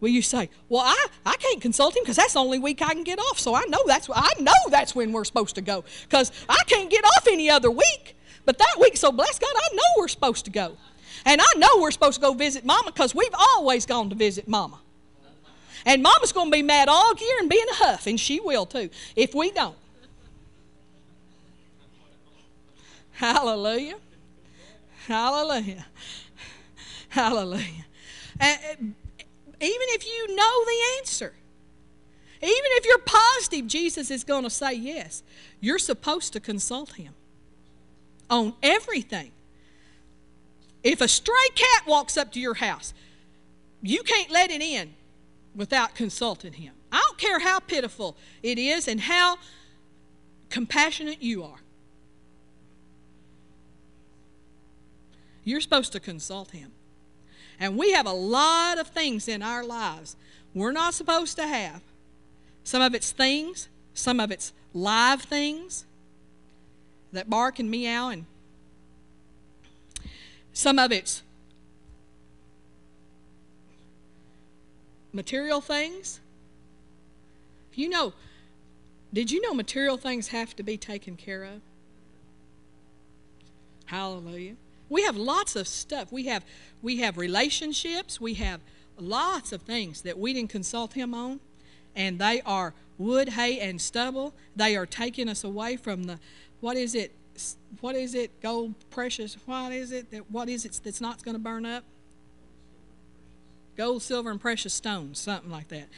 [0.00, 2.92] Will you say, "Well, I, I can't consult him because that's the only week I
[2.92, 5.84] can get off, so I know that's I know that's when we're supposed to go
[6.02, 9.74] because I can't get off any other week." But that week, so bless God, I
[9.74, 10.76] know we're supposed to go,
[11.24, 14.46] and I know we're supposed to go visit Mama because we've always gone to visit
[14.46, 14.78] Mama,
[15.86, 18.40] and Mama's going to be mad all year and be in a huff, and she
[18.40, 19.76] will too if we don't.
[23.12, 23.96] Hallelujah,
[25.06, 25.86] Hallelujah,
[27.08, 27.86] Hallelujah.
[28.38, 29.24] And, uh,
[29.58, 31.32] even if you know the answer.
[32.42, 35.22] Even if you're positive Jesus is going to say yes,
[35.60, 37.14] you're supposed to consult him
[38.28, 39.32] on everything.
[40.82, 42.92] If a stray cat walks up to your house,
[43.82, 44.94] you can't let it in
[45.56, 46.74] without consulting him.
[46.92, 49.38] I don't care how pitiful it is and how
[50.50, 51.60] compassionate you are.
[55.42, 56.72] You're supposed to consult him.
[57.58, 60.16] And we have a lot of things in our lives
[60.54, 61.82] we're not supposed to have.
[62.64, 65.84] Some of it's things, some of it's live things
[67.12, 68.24] that bark and meow, and
[70.52, 71.22] some of it's
[75.16, 76.20] material things.
[77.74, 78.12] You know,
[79.12, 81.60] did you know material things have to be taken care of?
[83.86, 84.54] Hallelujah.
[84.88, 86.12] We have lots of stuff.
[86.12, 86.44] We have
[86.82, 88.20] we have relationships.
[88.20, 88.60] We have
[88.98, 91.40] lots of things that we didn't consult him on,
[91.94, 94.34] and they are wood, hay, and stubble.
[94.54, 96.18] They are taking us away from the
[96.60, 97.12] what is it?
[97.80, 98.40] What is it?
[98.40, 99.36] Gold, precious.
[99.46, 100.10] What is it?
[100.10, 101.84] That what is it that's not going to burn up?
[103.76, 105.88] Gold, silver, and precious stones, something like that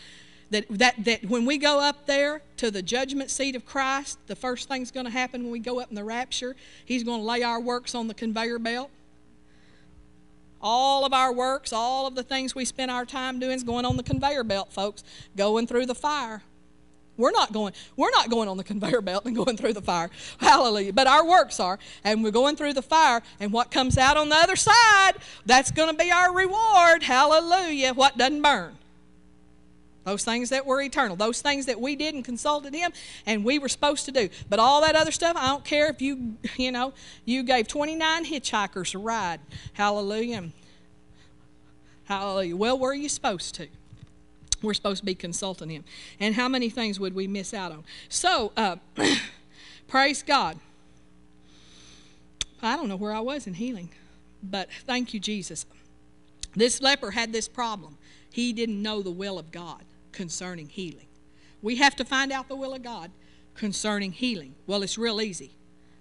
[0.50, 4.36] that, that, that when we go up there to the judgment seat of Christ, the
[4.36, 7.26] first thing's going to happen when we go up in the rapture, He's going to
[7.26, 8.90] lay our works on the conveyor belt.
[10.60, 13.84] All of our works, all of the things we spend our time doing is going
[13.84, 15.04] on the conveyor belt, folks,
[15.36, 16.42] going through the fire.
[17.18, 20.08] We're not going, we're not going on the conveyor belt and going through the fire.
[20.38, 20.92] Hallelujah.
[20.92, 24.28] But our works are, and we're going through the fire, and what comes out on
[24.28, 25.12] the other side,
[25.44, 27.02] that's going to be our reward.
[27.02, 27.92] Hallelujah.
[27.92, 28.76] What doesn't burn.
[30.04, 32.92] Those things that were eternal, those things that we did and consulted Him
[33.26, 34.30] and we were supposed to do.
[34.48, 36.94] But all that other stuff, I don't care if you, you know,
[37.26, 39.40] you gave 29 hitchhikers a ride.
[39.74, 40.48] Hallelujah.
[42.04, 42.56] Hallelujah.
[42.56, 43.68] Well, were you supposed to?
[44.62, 45.84] We're supposed to be consulting Him.
[46.18, 47.84] And how many things would we miss out on?
[48.08, 48.76] So, uh,
[49.88, 50.58] praise God.
[52.62, 53.90] I don't know where I was in healing,
[54.42, 55.64] but thank you, Jesus.
[56.56, 57.98] This leper had this problem.
[58.32, 61.06] He didn't know the will of God concerning healing.
[61.62, 63.10] We have to find out the will of God
[63.54, 64.54] concerning healing.
[64.66, 65.52] Well, it's real easy.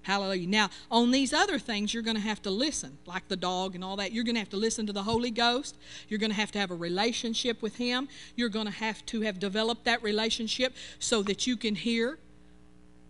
[0.08, 0.48] Hallelujah.
[0.48, 3.84] Now, on these other things, you're going to have to listen, like the dog and
[3.84, 4.14] all that.
[4.14, 5.78] You're going to have to listen to the Holy Ghost.
[6.08, 8.08] You're going to have to have a relationship with Him.
[8.34, 12.20] You're going to have to have developed that relationship so that you can hear,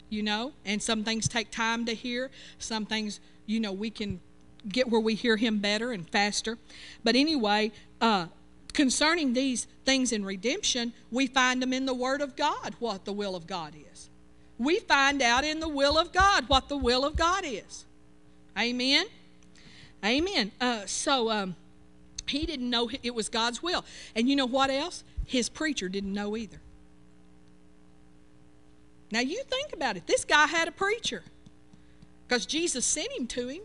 [0.10, 2.32] you know, and some things take time to hear.
[2.58, 4.20] Some things, you know, we can
[4.68, 6.58] get where we hear Him better and faster.
[7.04, 8.26] But anyway, uh,
[8.74, 13.14] concerning these things in redemption, we find them in the Word of God what the
[13.14, 14.10] will of God is.
[14.60, 17.86] We find out in the will of God what the will of God is.
[18.58, 19.06] Amen.
[20.04, 20.52] Amen.
[20.60, 21.56] Uh, so um,
[22.28, 23.86] he didn't know it was God's will.
[24.16, 25.04] And you know what else?
[25.26, 26.60] His preacher didn't know either.
[29.12, 30.08] Now you think about it.
[30.08, 31.24] This guy had a preacher
[32.28, 33.62] because Jesus sent him to him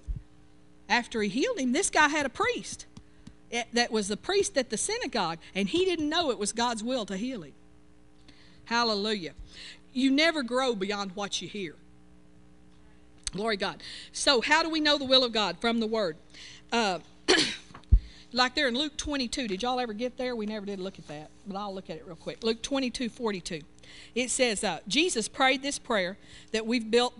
[0.88, 1.72] after he healed him.
[1.72, 2.86] This guy had a priest
[3.50, 6.84] eh, that was the priest at the synagogue, and he didn't know it was God's
[6.84, 7.54] will to heal him.
[8.66, 9.32] Hallelujah.
[9.92, 11.74] You never grow beyond what you hear.
[13.32, 13.82] Glory God.
[14.12, 15.56] So, how do we know the will of God?
[15.58, 16.16] From the Word.
[16.70, 16.98] Uh,
[18.32, 19.48] like there in Luke 22.
[19.48, 20.36] Did y'all ever get there?
[20.36, 22.42] We never did look at that, but I'll look at it real quick.
[22.42, 23.62] Luke 22 42.
[24.14, 26.16] It says, uh, Jesus prayed this prayer
[26.52, 27.14] that we've built,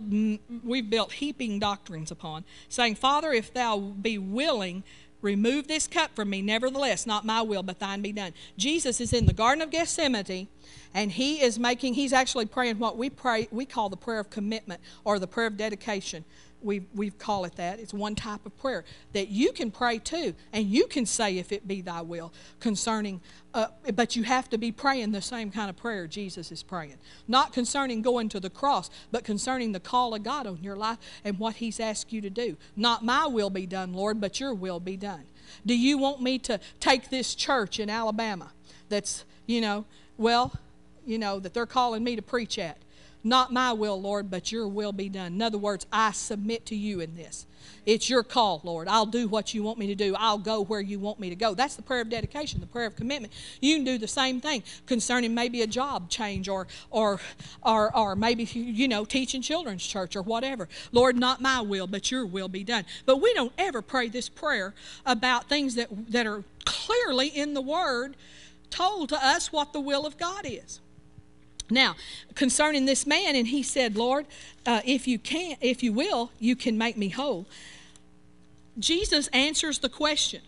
[0.63, 4.83] we've built heaping doctrines upon, saying, Father, if thou be willing,
[5.23, 6.41] remove this cup from me.
[6.41, 8.33] Nevertheless, not my will, but thine be done.
[8.57, 10.47] Jesus is in the Garden of Gethsemane,
[10.93, 14.29] and he is making, he's actually praying what we pray, we call the prayer of
[14.29, 16.23] commitment or the prayer of dedication
[16.63, 17.79] we we call it that.
[17.79, 18.83] It's one type of prayer
[19.13, 23.21] that you can pray too, and you can say, "If it be Thy will," concerning.
[23.53, 26.97] Uh, but you have to be praying the same kind of prayer Jesus is praying,
[27.27, 30.97] not concerning going to the cross, but concerning the call of God on your life
[31.23, 32.57] and what He's asked you to do.
[32.75, 35.25] Not my will be done, Lord, but Your will be done.
[35.65, 38.51] Do you want me to take this church in Alabama?
[38.89, 39.85] That's you know,
[40.17, 40.53] well,
[41.05, 42.77] you know that they're calling me to preach at.
[43.23, 45.33] Not my will, Lord, but your will be done.
[45.33, 47.45] In other words, I submit to you in this.
[47.85, 48.87] It's your call, Lord.
[48.87, 50.15] I'll do what you want me to do.
[50.17, 51.53] I'll go where you want me to go.
[51.53, 53.33] That's the prayer of dedication, the prayer of commitment.
[53.61, 57.19] You can do the same thing concerning maybe a job change or or
[57.61, 60.69] or, or maybe you know teaching children's church or whatever.
[60.91, 62.85] Lord, not my will, but your will be done.
[63.05, 64.73] But we don't ever pray this prayer
[65.05, 68.15] about things that that are clearly in the word
[68.69, 70.79] told to us what the will of God is.
[71.69, 71.95] Now,
[72.35, 74.25] concerning this man, and he said, Lord,
[74.65, 77.45] uh, if you can, if you will, you can make me whole.
[78.77, 80.41] Jesus answers the question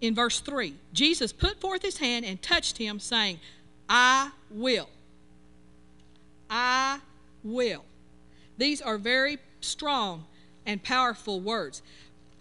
[0.00, 0.74] in verse 3.
[0.92, 3.40] Jesus put forth his hand and touched him, saying,
[3.88, 4.88] I will.
[6.48, 7.00] I
[7.42, 7.84] will.
[8.56, 10.24] These are very strong
[10.66, 11.82] and powerful words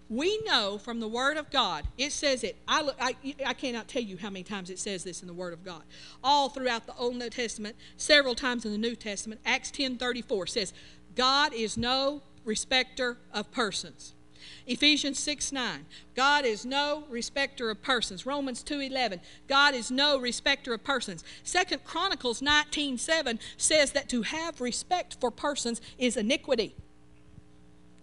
[0.09, 2.57] we know from the Word of God, it says it.
[2.67, 5.53] I, I, I cannot tell you how many times it says this in the Word
[5.53, 5.83] of God.
[6.23, 9.41] All throughout the Old New Testament, several times in the New Testament.
[9.45, 10.73] Acts 10.34 says,
[11.15, 14.13] God is no respecter of persons.
[14.65, 15.85] Ephesians 6 9.
[16.15, 18.25] God is no respecter of persons.
[18.25, 19.19] Romans 2 11.
[19.47, 21.23] God is no respecter of persons.
[21.43, 26.75] Second Chronicles 19 7 says that to have respect for persons is iniquity.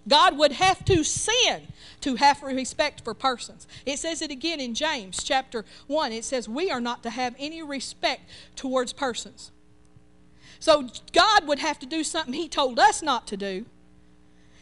[0.07, 1.69] God would have to sin
[2.03, 3.67] to have respect for persons.
[3.87, 6.13] It says it again in James chapter 1.
[6.13, 9.51] It says, We are not to have any respect towards persons.
[10.59, 13.65] So God would have to do something He told us not to do.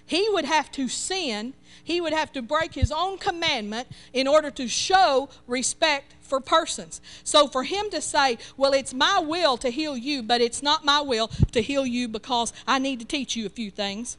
[0.05, 1.55] He would have to sin.
[1.83, 7.01] He would have to break His own commandment in order to show respect for persons.
[7.25, 10.85] So for Him to say, Well, it's my will to heal you, but it's not
[10.85, 14.17] my will to heal you because I need to teach you a few things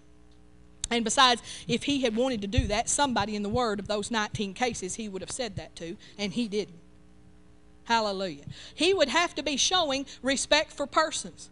[0.95, 4.11] and besides, if he had wanted to do that, somebody in the Word of those
[4.11, 6.79] 19 cases he would have said that to, and he didn't.
[7.85, 8.45] Hallelujah.
[8.73, 11.49] He would have to be showing respect for persons.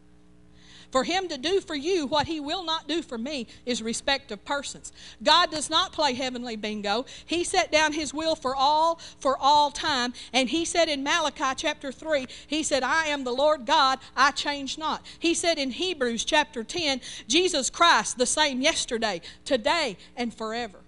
[0.91, 4.31] For him to do for you what he will not do for me is respect
[4.31, 4.91] of persons.
[5.23, 7.05] God does not play heavenly bingo.
[7.25, 10.13] He set down his will for all, for all time.
[10.33, 14.31] And he said in Malachi chapter 3, he said, I am the Lord God, I
[14.31, 15.05] change not.
[15.17, 20.79] He said in Hebrews chapter 10, Jesus Christ, the same yesterday, today, and forever.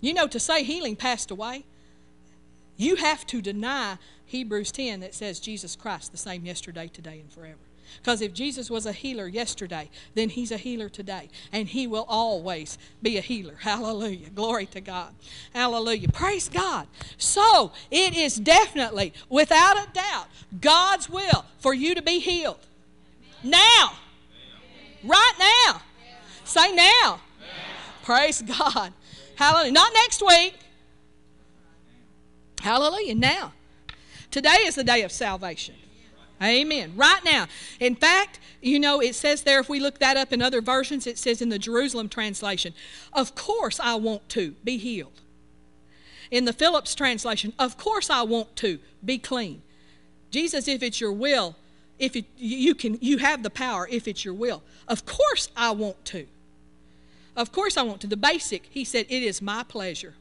[0.00, 1.64] You know, to say healing passed away,
[2.76, 7.32] you have to deny Hebrews 10 that says Jesus Christ, the same yesterday, today, and
[7.32, 7.58] forever.
[7.96, 11.28] Because if Jesus was a healer yesterday, then he's a healer today.
[11.52, 13.56] And he will always be a healer.
[13.60, 14.30] Hallelujah.
[14.30, 15.14] Glory to God.
[15.54, 16.08] Hallelujah.
[16.08, 16.86] Praise God.
[17.16, 20.28] So it is definitely, without a doubt,
[20.60, 22.66] God's will for you to be healed.
[23.42, 23.92] Now.
[25.04, 25.82] Right now.
[26.44, 27.20] Say now.
[28.02, 28.92] Praise God.
[29.36, 29.72] Hallelujah.
[29.72, 30.54] Not next week.
[32.60, 33.14] Hallelujah.
[33.14, 33.52] Now.
[34.30, 35.74] Today is the day of salvation.
[36.42, 36.92] Amen.
[36.94, 37.46] Right now.
[37.80, 41.06] In fact, you know, it says there, if we look that up in other versions,
[41.06, 42.74] it says in the Jerusalem translation,
[43.12, 45.20] Of course I want to be healed.
[46.30, 49.62] In the Phillips translation, Of course I want to be clean.
[50.30, 51.56] Jesus, if it's your will,
[51.98, 54.62] if it, you can, you have the power if it's your will.
[54.86, 56.26] Of course I want to.
[57.34, 58.06] Of course I want to.
[58.06, 60.14] The basic, he said, It is my pleasure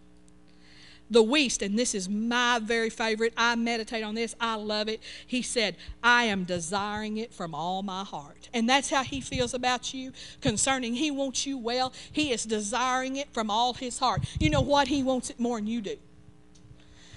[1.09, 3.33] the Wuest, and this is my very favorite.
[3.37, 4.35] I meditate on this.
[4.39, 5.01] I love it.
[5.25, 8.49] He said, I am desiring it from all my heart.
[8.53, 11.93] And that's how he feels about you concerning he wants you well.
[12.11, 14.23] He is desiring it from all his heart.
[14.39, 14.87] You know what?
[14.87, 15.97] He wants it more than you do.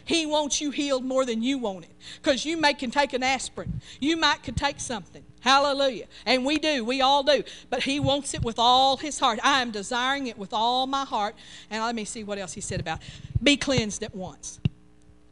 [0.05, 1.93] He wants you healed more than you want it.
[2.23, 3.81] Because you may can take an aspirin.
[4.01, 5.25] You might could take something.
[5.41, 6.07] Hallelujah.
[6.27, 7.43] And we do, we all do.
[7.71, 9.39] But he wants it with all his heart.
[9.43, 11.35] I am desiring it with all my heart.
[11.71, 13.01] And let me see what else he said about
[13.43, 14.61] be cleansed at once.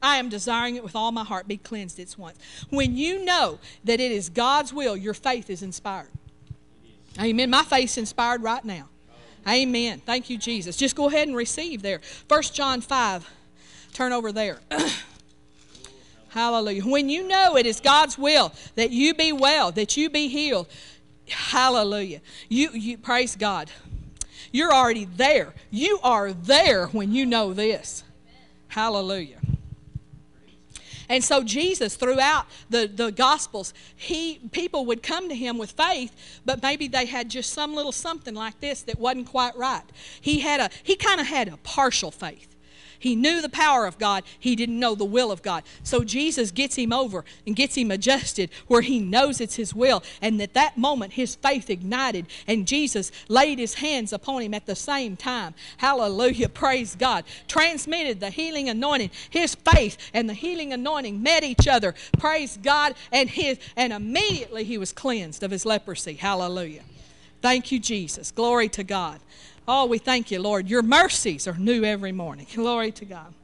[0.01, 1.49] I am desiring it with all my heart.
[1.49, 2.39] Be cleansed at once.
[2.71, 6.09] When you know that it is God's will, your faith is inspired.
[7.21, 7.51] Amen.
[7.51, 8.89] My faith's inspired right now.
[9.47, 10.01] Amen.
[10.05, 10.77] Thank you, Jesus.
[10.77, 12.01] Just go ahead and receive there.
[12.29, 13.29] First John 5.
[13.93, 14.61] Turn over there.
[16.29, 16.85] Hallelujah.
[16.85, 20.69] When you know it is God's will that you be well, that you be healed,
[21.29, 22.21] hallelujah.
[22.49, 23.71] You, you praise God.
[24.53, 25.55] You're already there.
[25.71, 28.05] You are there when you know this.
[28.69, 29.39] Hallelujah.
[31.09, 36.41] And so Jesus, throughout the, the Gospels, he people would come to him with faith,
[36.45, 39.85] but maybe they had just some little something like this that wasn't quite right.
[40.21, 42.55] He had a he kind of had a partial faith.
[42.99, 45.63] He knew the power of God, he didn't know the will of God.
[45.83, 50.03] So Jesus gets him over and gets him adjusted where he knows it's his will.
[50.21, 54.67] And at that moment, his faith ignited, and Jesus laid his hands upon him at
[54.67, 55.55] the same time.
[55.77, 56.49] Hallelujah.
[56.49, 57.25] Praise God.
[57.47, 59.11] Transmitted the healing anointing.
[59.31, 61.95] His faith and the healing anointing met each other.
[62.19, 62.95] Praise God.
[63.13, 66.15] And his and immediately he was cleansed of his leprosy.
[66.15, 66.83] Hallelujah.
[67.41, 68.31] Thank you, Jesus.
[68.31, 69.21] Glory to God.
[69.71, 70.67] Oh, we thank you, Lord.
[70.67, 72.47] Your mercies are new every morning.
[72.55, 73.35] Glory to God.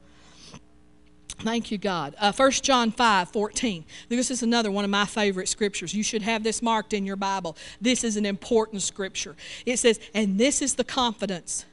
[1.37, 2.15] Thank you, God.
[2.17, 3.85] Uh, 1 John 5 14.
[4.09, 5.93] This is another one of my favorite scriptures.
[5.93, 7.55] You should have this marked in your Bible.
[7.79, 9.35] This is an important scripture.
[9.67, 11.65] It says, And this is the confidence,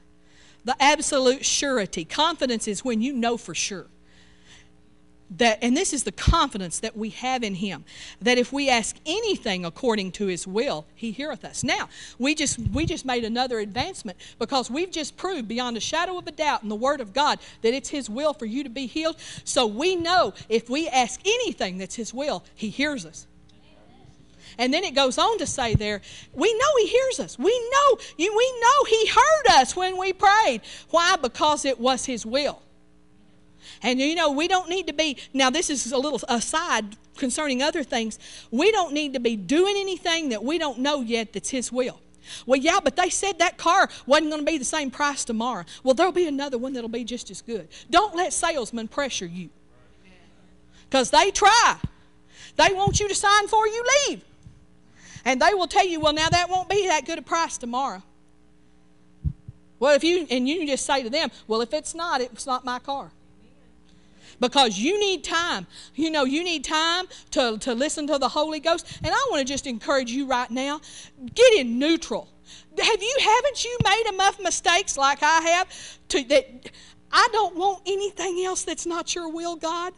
[0.63, 2.05] the absolute surety.
[2.05, 3.87] Confidence is when you know for sure
[5.37, 7.83] that and this is the confidence that we have in him
[8.21, 12.59] that if we ask anything according to his will he heareth us now we just
[12.71, 16.63] we just made another advancement because we've just proved beyond a shadow of a doubt
[16.63, 19.65] in the word of god that it's his will for you to be healed so
[19.65, 23.27] we know if we ask anything that's his will he hears us
[24.57, 27.39] and then it goes on to say there, we know He hears us.
[27.39, 28.27] We know, we
[28.61, 30.61] know He heard us when we prayed.
[30.91, 31.15] Why?
[31.15, 32.61] Because it was His will.
[33.83, 36.85] And you know, we don't need to be, now this is a little aside
[37.17, 38.17] concerning other things.
[38.49, 41.99] We don't need to be doing anything that we don't know yet that's His will.
[42.45, 45.65] Well, yeah, but they said that car wasn't going to be the same price tomorrow.
[45.83, 47.67] Well, there'll be another one that'll be just as good.
[47.89, 49.49] Don't let salesmen pressure you
[50.89, 51.77] because they try.
[52.55, 54.23] They want you to sign before you leave.
[55.25, 58.01] And they will tell you, well, now that won't be that good a price tomorrow.
[59.79, 62.63] Well, if you, and you just say to them, well, if it's not, it's not
[62.63, 63.11] my car
[64.43, 65.65] because you need time.
[65.95, 68.99] You know, you need time to, to listen to the Holy Ghost.
[69.01, 70.81] And I want to just encourage you right now
[71.33, 72.27] get in neutral.
[72.77, 76.69] Have you, haven't you made enough mistakes like I have to that
[77.09, 79.93] I don't want anything else that's not your will, God?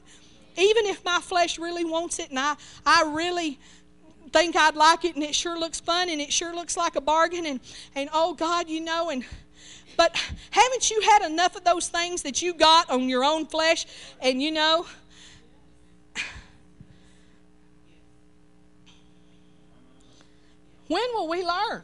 [0.58, 3.58] Even if my flesh really wants it and I, I really
[4.32, 7.02] think I'd like it and it sure looks fun and it sure looks like a
[7.02, 7.60] bargain and,
[7.96, 9.26] and oh God, you know, and
[9.98, 10.16] but
[10.52, 13.86] haven't you had enough of those things that you got on your own flesh?
[14.22, 14.86] And you know,
[20.88, 21.84] when will we learn?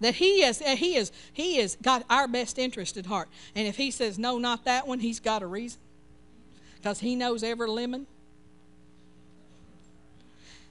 [0.00, 3.28] that he is eh, he is he has got our best interest at heart?
[3.54, 5.78] And if he says no not that one he's got a reason.
[6.76, 8.06] Because he knows every lemon.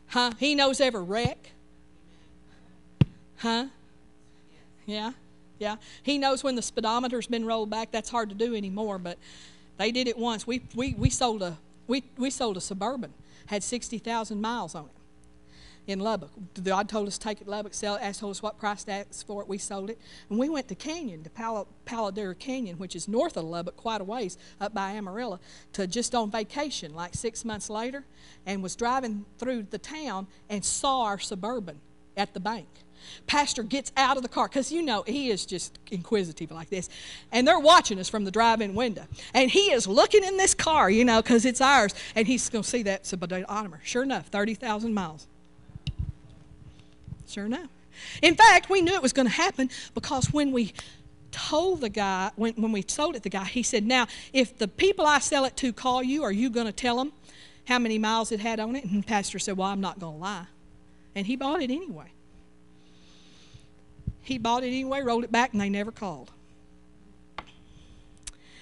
[0.07, 0.31] Huh?
[0.39, 1.51] He knows every wreck.
[3.37, 3.67] Huh?
[4.87, 5.11] Yeah
[5.59, 5.75] yeah.
[6.01, 7.91] He knows when the speedometer's been rolled back.
[7.91, 9.17] That's hard to do anymore, but
[9.77, 10.47] they did it once.
[10.47, 11.57] We, we, we, sold, a,
[11.87, 13.13] we, we sold a Suburban,
[13.47, 14.91] had 60,000 miles on it
[15.91, 16.29] in Lubbock.
[16.63, 18.83] God told us to take it to Lubbock, sell it, asked told us what price
[18.83, 19.47] to ask for it.
[19.47, 19.99] We sold it.
[20.29, 24.01] And we went to Canyon, to Palo Duro Canyon, which is north of Lubbock, quite
[24.01, 25.39] a ways, up by Amarillo,
[25.73, 28.05] to just on vacation like six months later,
[28.45, 31.79] and was driving through the town and saw our Suburban
[32.15, 32.67] at the bank.
[33.27, 36.89] Pastor gets out of the car because you know he is just inquisitive like this.
[37.31, 39.05] And they're watching us from the drive in window.
[39.33, 41.93] And he is looking in this car, you know, because it's ours.
[42.15, 43.81] And he's going to see that speedometer.
[43.83, 45.27] Sure enough, 30,000 miles.
[47.27, 47.69] Sure enough.
[48.21, 50.73] In fact, we knew it was going to happen because when we
[51.31, 54.67] told the guy, when, when we sold it the guy, he said, Now, if the
[54.67, 57.13] people I sell it to call you, are you going to tell them
[57.65, 58.85] how many miles it had on it?
[58.85, 60.45] And Pastor said, Well, I'm not going to lie.
[61.15, 62.11] And he bought it anyway.
[64.29, 66.31] He bought it anyway, rolled it back, and they never called.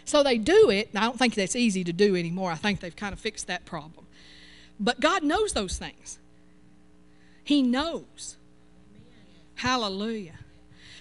[0.05, 2.51] So they do it, I don't think that's easy to do anymore.
[2.51, 4.05] I think they've kind of fixed that problem.
[4.79, 6.19] But God knows those things.
[7.43, 8.37] He knows.
[9.55, 10.39] Hallelujah.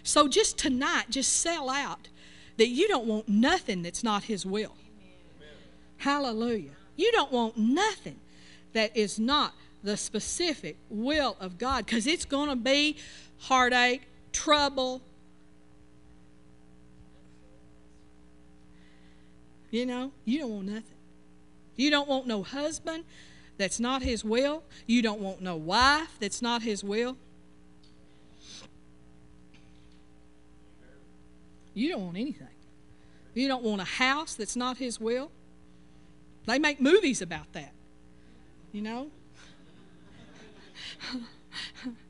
[0.03, 2.09] So just tonight, just sell out
[2.57, 4.75] that you don't want nothing that's not His will.
[5.99, 6.73] Hallelujah.
[6.97, 8.19] You don't want nothing
[8.73, 9.55] that is not
[9.85, 12.97] the specific will of God because it's going to be
[13.39, 14.03] heartache,
[14.37, 15.01] trouble.
[19.70, 20.97] You know, you don't want nothing.
[21.74, 23.05] You don't want no husband
[23.57, 24.62] that's not his will.
[24.87, 27.16] You don't want no wife that's not his will.
[31.74, 32.49] You don't want anything.
[33.34, 35.30] You don't want a house that's not his will.
[36.47, 37.72] They make movies about that.
[38.72, 39.11] You know?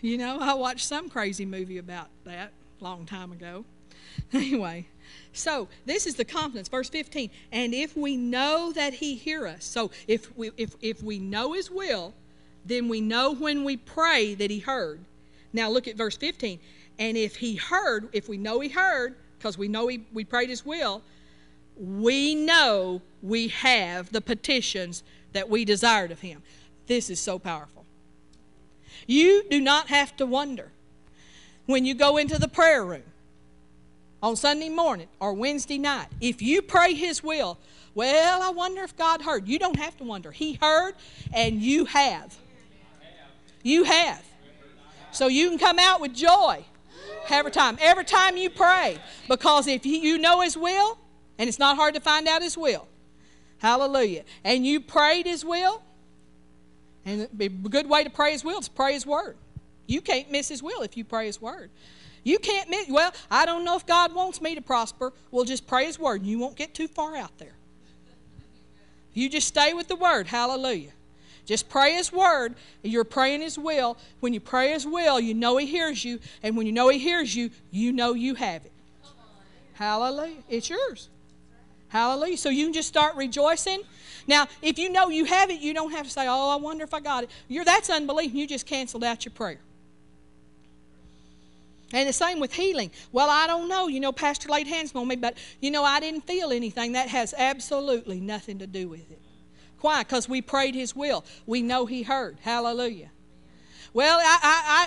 [0.00, 3.64] you know, I watched some crazy movie about that long time ago.
[4.32, 4.86] Anyway,
[5.32, 7.30] so this is the confidence, verse 15.
[7.52, 11.52] And if we know that he hear us, so if we if if we know
[11.52, 12.12] his will,
[12.66, 15.00] then we know when we pray that he heard.
[15.52, 16.58] Now look at verse 15.
[16.98, 20.50] And if he heard, if we know he heard, because we know he, we prayed
[20.50, 21.02] his will,
[21.76, 26.42] we know we have the petitions that we desired of him.
[26.86, 27.77] This is so powerful.
[29.08, 30.70] You do not have to wonder
[31.64, 33.04] when you go into the prayer room
[34.22, 36.08] on Sunday morning or Wednesday night.
[36.20, 37.58] If you pray his will,
[37.94, 39.48] well, I wonder if God heard.
[39.48, 40.30] You don't have to wonder.
[40.30, 40.92] He heard
[41.32, 42.36] and you have.
[43.62, 44.22] You have.
[45.10, 46.62] So you can come out with joy
[47.30, 47.78] every time.
[47.80, 48.98] Every time you pray.
[49.26, 50.98] Because if you know His will,
[51.38, 52.86] and it's not hard to find out His will,
[53.56, 55.82] hallelujah, and you prayed His will,
[57.08, 59.36] and a good way to pray His will is pray His word.
[59.86, 61.70] You can't miss His will if you pray His word.
[62.22, 65.14] You can't miss, well, I don't know if God wants me to prosper.
[65.30, 67.54] Well, just pray His word, and you won't get too far out there.
[69.14, 70.26] You just stay with the word.
[70.26, 70.90] Hallelujah.
[71.46, 72.54] Just pray His word.
[72.82, 73.96] You're praying His will.
[74.20, 76.20] When you pray His will, you know He hears you.
[76.42, 78.72] And when you know He hears you, you know you have it.
[79.72, 80.42] Hallelujah.
[80.50, 81.08] It's yours.
[81.88, 82.36] Hallelujah.
[82.36, 83.82] So you can just start rejoicing.
[84.26, 86.84] Now, if you know you have it, you don't have to say, Oh, I wonder
[86.84, 87.30] if I got it.
[87.48, 88.34] You're, that's unbelief.
[88.34, 89.60] You just canceled out your prayer.
[91.92, 92.90] And the same with healing.
[93.12, 93.88] Well, I don't know.
[93.88, 96.92] You know, Pastor laid hands on me, but you know, I didn't feel anything.
[96.92, 99.20] That has absolutely nothing to do with it.
[99.80, 100.02] Why?
[100.02, 101.24] Because we prayed His will.
[101.46, 102.36] We know He heard.
[102.42, 103.10] Hallelujah.
[103.98, 104.38] Well, I,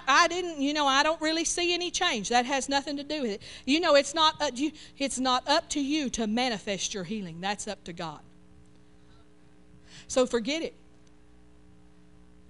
[0.07, 2.29] I, I, didn't, you know, I don't really see any change.
[2.29, 3.41] That has nothing to do with it.
[3.65, 4.51] You know, it's not, uh,
[4.97, 7.41] it's not up to you to manifest your healing.
[7.41, 8.21] That's up to God.
[10.07, 10.73] So forget it.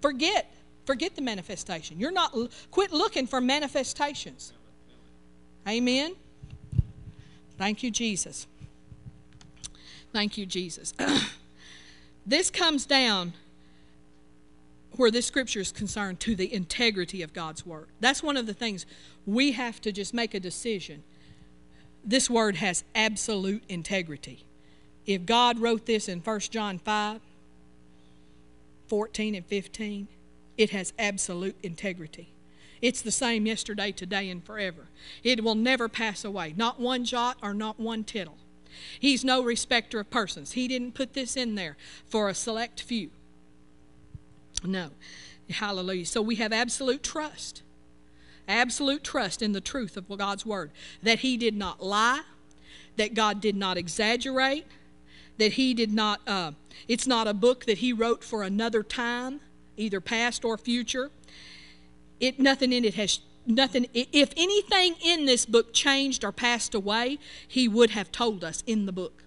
[0.03, 0.53] Forget.
[0.85, 1.99] Forget the manifestation.
[1.99, 2.37] You're not,
[2.69, 4.53] quit looking for manifestations.
[5.67, 6.13] Amen.
[7.57, 8.45] Thank you, Jesus.
[10.13, 10.93] Thank you, Jesus.
[12.23, 13.33] This comes down
[14.97, 17.87] where this scripture is concerned to the integrity of God's word.
[17.99, 18.85] That's one of the things
[19.25, 21.03] we have to just make a decision.
[22.03, 24.45] This word has absolute integrity.
[25.05, 27.21] If God wrote this in 1 John 5
[28.87, 30.07] 14 and 15,
[30.57, 32.33] it has absolute integrity.
[32.81, 34.89] It's the same yesterday, today, and forever.
[35.23, 38.37] It will never pass away, not one jot or not one tittle.
[38.99, 40.53] He's no respecter of persons.
[40.53, 43.11] He didn't put this in there for a select few.
[44.63, 44.89] No.
[45.49, 46.05] Hallelujah.
[46.05, 47.61] So we have absolute trust.
[48.47, 50.71] Absolute trust in the truth of God's word.
[51.03, 52.21] That He did not lie,
[52.97, 54.65] that God did not exaggerate,
[55.37, 56.51] that He did not, uh,
[56.87, 59.41] it's not a book that He wrote for another time,
[59.77, 61.11] either past or future.
[62.19, 67.17] It, nothing in it has nothing if anything in this book changed or passed away
[67.47, 69.23] he would have told us in the book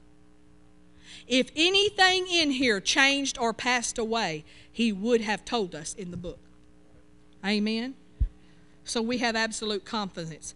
[1.27, 4.45] if anything in here changed or passed away
[4.75, 6.39] he would have told us in the book
[7.45, 7.95] amen
[8.85, 10.55] so we have absolute confidence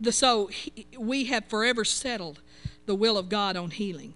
[0.00, 2.40] the, so he, we have forever settled
[2.86, 4.14] the will of god on healing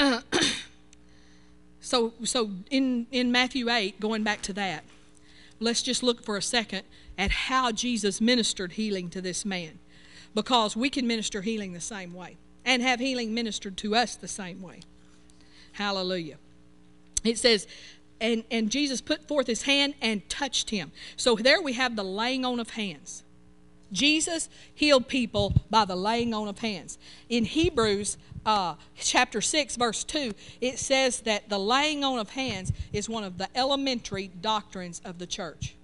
[0.00, 0.20] uh,
[1.80, 4.82] so so in in matthew 8 going back to that
[5.60, 6.82] let's just look for a second
[7.18, 9.78] at how Jesus ministered healing to this man.
[10.34, 14.28] Because we can minister healing the same way and have healing ministered to us the
[14.28, 14.80] same way.
[15.72, 16.36] Hallelujah.
[17.24, 17.66] It says,
[18.20, 20.92] and, and Jesus put forth his hand and touched him.
[21.16, 23.22] So there we have the laying on of hands.
[23.92, 26.98] Jesus healed people by the laying on of hands.
[27.28, 32.72] In Hebrews uh, chapter 6, verse 2, it says that the laying on of hands
[32.92, 35.74] is one of the elementary doctrines of the church.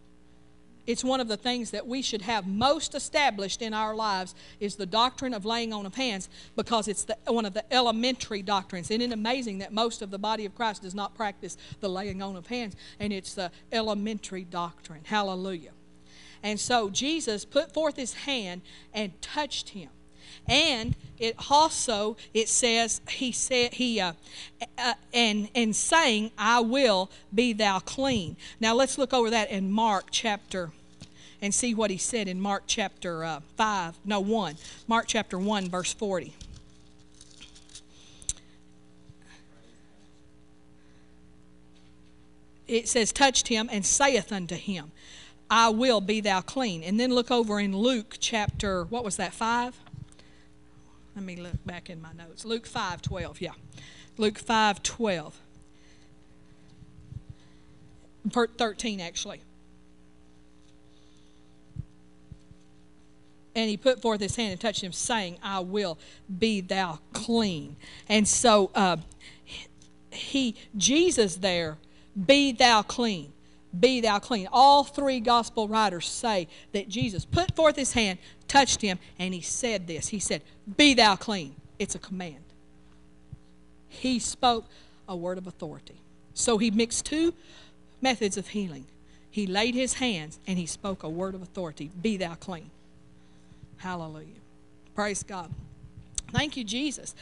[0.87, 4.76] It's one of the things that we should have most established in our lives is
[4.76, 8.91] the doctrine of laying on of hands because it's the, one of the elementary doctrines.
[8.91, 12.20] Isn't it amazing that most of the body of Christ does not practice the laying
[12.22, 12.76] on of hands?
[13.01, 15.01] And it's the elementary doctrine.
[15.05, 15.72] Hallelujah.
[16.43, 18.61] And so Jesus put forth his hand
[18.93, 19.89] and touched him.
[20.49, 24.12] And it also it says he said he uh,
[24.76, 28.37] uh, and and saying I will be thou clean.
[28.61, 30.70] Now let's look over that in Mark chapter
[31.41, 34.57] and see what he said in Mark chapter uh, 5, no 1.
[34.89, 36.35] Mark chapter 1 verse 40.
[42.66, 44.91] It says touched him and saith unto him
[45.51, 46.82] I will be thou clean.
[46.82, 49.78] And then look over in Luke chapter what was that 5?
[51.14, 52.44] Let me look back in my notes.
[52.44, 53.52] Luke 5 12, yeah.
[54.18, 55.40] Luke 5 12.
[58.58, 59.42] 13, actually.
[63.54, 65.98] And he put forth his hand and touched him, saying, I will
[66.38, 67.76] be thou clean.
[68.08, 68.96] And so uh,
[70.10, 71.78] he, Jesus there,
[72.26, 73.34] be thou clean
[73.80, 74.48] be thou clean.
[74.52, 78.18] All three gospel writers say that Jesus put forth his hand,
[78.48, 80.08] touched him, and he said this.
[80.08, 80.42] He said,
[80.76, 81.54] Be thou clean.
[81.78, 82.44] It's a command.
[83.88, 84.66] He spoke
[85.08, 85.96] a word of authority.
[86.34, 87.34] So he mixed two
[88.00, 88.86] methods of healing.
[89.30, 92.70] He laid his hands and he spoke a word of authority Be thou clean.
[93.78, 94.26] Hallelujah.
[94.94, 95.50] Praise God.
[96.30, 97.14] Thank you, Jesus.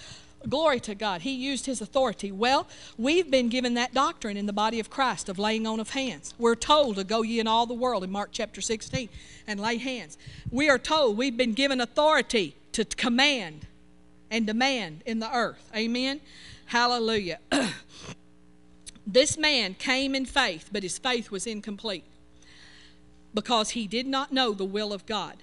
[0.48, 1.22] Glory to God.
[1.22, 2.32] He used his authority.
[2.32, 2.66] Well,
[2.98, 6.34] we've been given that doctrine in the body of Christ of laying on of hands.
[6.38, 9.08] We're told to go ye in all the world in Mark chapter 16
[9.46, 10.18] and lay hands.
[10.50, 13.66] We are told we've been given authority to command
[14.30, 15.70] and demand in the earth.
[15.76, 16.20] Amen.
[16.66, 17.38] Hallelujah.
[19.06, 22.04] this man came in faith, but his faith was incomplete
[23.34, 25.36] because he did not know the will of God.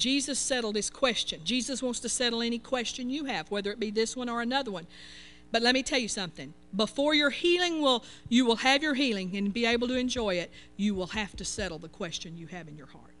[0.00, 1.42] Jesus settled his question.
[1.44, 4.70] Jesus wants to settle any question you have, whether it be this one or another
[4.70, 4.86] one.
[5.52, 6.54] But let me tell you something.
[6.74, 10.50] Before your healing will you will have your healing and be able to enjoy it,
[10.76, 13.12] you will have to settle the question you have in your heart.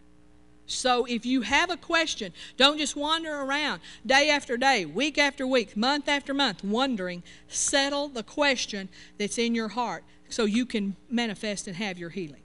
[0.66, 5.46] So if you have a question, don't just wander around day after day, week after
[5.46, 7.24] week, month after month wondering.
[7.48, 12.40] Settle the question that's in your heart so you can manifest and have your healing.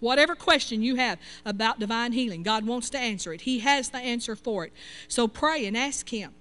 [0.00, 3.42] Whatever question you have about divine healing, God wants to answer it.
[3.42, 4.72] He has the answer for it.
[5.08, 6.34] So pray and ask Him.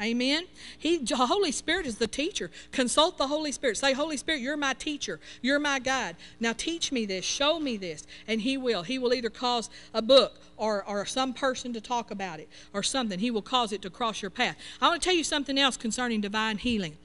[0.00, 0.44] Amen.
[0.78, 2.52] He, the Holy Spirit is the teacher.
[2.70, 3.76] Consult the Holy Spirit.
[3.76, 5.18] Say, Holy Spirit, you're my teacher.
[5.42, 6.14] You're my guide.
[6.38, 7.24] Now teach me this.
[7.24, 8.06] Show me this.
[8.28, 8.84] And He will.
[8.84, 12.84] He will either cause a book or, or some person to talk about it or
[12.84, 13.18] something.
[13.18, 14.56] He will cause it to cross your path.
[14.80, 16.96] I want to tell you something else concerning divine healing.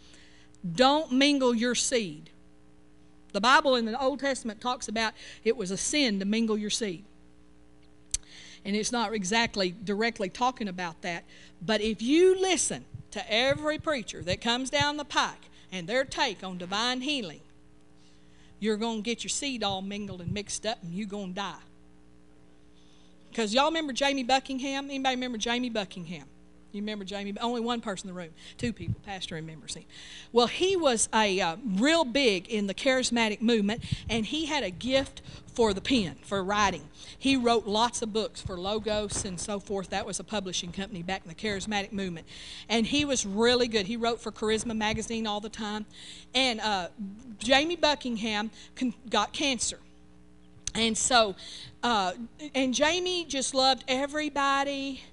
[0.75, 2.29] Don't mingle your seed.
[3.33, 5.13] The Bible in the Old Testament talks about
[5.43, 7.03] it was a sin to mingle your seed.
[8.63, 11.25] And it's not exactly directly talking about that.
[11.61, 16.43] But if you listen to every preacher that comes down the pike and their take
[16.43, 17.41] on divine healing,
[18.59, 21.35] you're going to get your seed all mingled and mixed up and you're going to
[21.35, 21.55] die.
[23.29, 24.85] Because y'all remember Jamie Buckingham?
[24.85, 26.27] Anybody remember Jamie Buckingham?
[26.73, 27.35] You remember Jamie?
[27.39, 28.31] Only one person in the room.
[28.57, 28.95] Two people.
[29.05, 29.83] Pastor remembers him.
[30.31, 34.71] Well, he was a uh, real big in the charismatic movement, and he had a
[34.71, 35.21] gift
[35.53, 36.81] for the pen, for writing.
[37.19, 39.91] He wrote lots of books for Logos and so forth.
[39.91, 42.25] That was a publishing company back in the charismatic movement.
[42.67, 43.85] And he was really good.
[43.85, 45.85] He wrote for Charisma magazine all the time.
[46.33, 46.87] And uh,
[47.37, 49.77] Jamie Buckingham con- got cancer.
[50.73, 51.35] And so,
[51.83, 52.13] uh,
[52.55, 55.03] and Jamie just loved everybody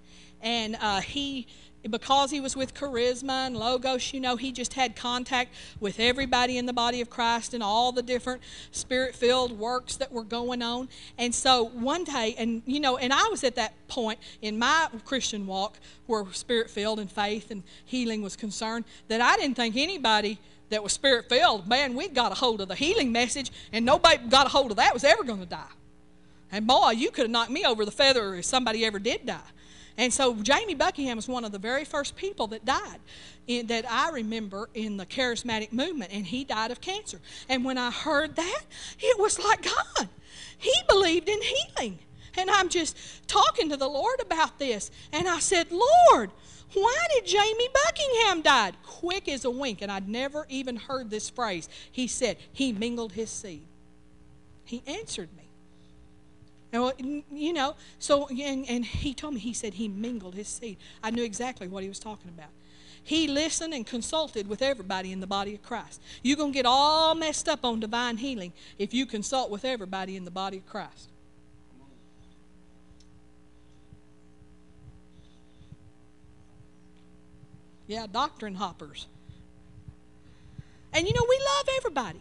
[0.42, 1.46] and uh, he
[1.88, 6.58] because he was with charisma and logos you know he just had contact with everybody
[6.58, 10.62] in the body of christ and all the different spirit filled works that were going
[10.62, 10.88] on.
[11.16, 14.88] And so one day and you know and i was at that point in my
[15.04, 19.76] christian walk where spirit filled and faith and healing was concerned that i didn't think
[19.76, 20.38] anybody
[20.68, 24.18] that was spirit filled man we got a hold of the healing message and nobody
[24.28, 25.64] got a hold of that was ever going to die.
[26.52, 29.40] And boy you could have knocked me over the feather if somebody ever did die
[29.96, 33.00] and so Jamie Buckingham was one of the very first people that died
[33.46, 37.20] in, that I remember in the charismatic movement, and he died of cancer.
[37.48, 38.62] And when I heard that,
[38.98, 40.08] it was like God.
[40.58, 41.98] He believed in healing.
[42.36, 44.90] And I'm just talking to the Lord about this.
[45.12, 46.30] And I said, Lord,
[46.74, 48.72] why did Jamie Buckingham die?
[48.84, 49.82] Quick as a wink.
[49.82, 51.68] And I'd never even heard this phrase.
[51.90, 53.64] He said, He mingled his seed.
[54.64, 55.39] He answered me.
[56.72, 60.34] And well, uh, you know, so and, and he told me he said he mingled
[60.34, 60.76] his seed.
[61.02, 62.50] I knew exactly what he was talking about.
[63.02, 66.00] He listened and consulted with everybody in the body of Christ.
[66.22, 70.16] You're going to get all messed up on divine healing if you consult with everybody
[70.16, 71.08] in the body of Christ.
[77.86, 79.08] Yeah, doctrine hoppers.
[80.92, 82.20] And you know, we love everybody.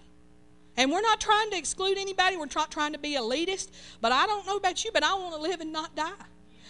[0.80, 2.38] And we're not trying to exclude anybody.
[2.38, 3.68] We're not trying to be elitist.
[4.00, 6.14] But I don't know about you, but I want to live and not die.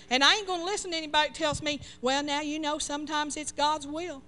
[0.10, 3.38] And I ain't going to listen to anybody tells me, well, now you know sometimes
[3.38, 4.24] it's God's will.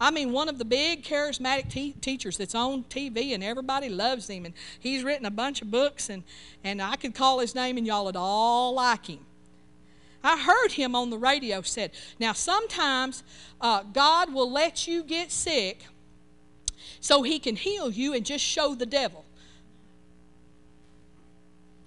[0.00, 4.28] I mean, one of the big charismatic te- teachers that's on TV and everybody loves
[4.28, 4.44] him.
[4.44, 6.24] And he's written a bunch of books, and,
[6.64, 9.20] and I could call his name and y'all would all like him.
[10.24, 13.22] I heard him on the radio said, now sometimes
[13.60, 15.86] uh, God will let you get sick
[17.00, 19.24] so he can heal you and just show the devil.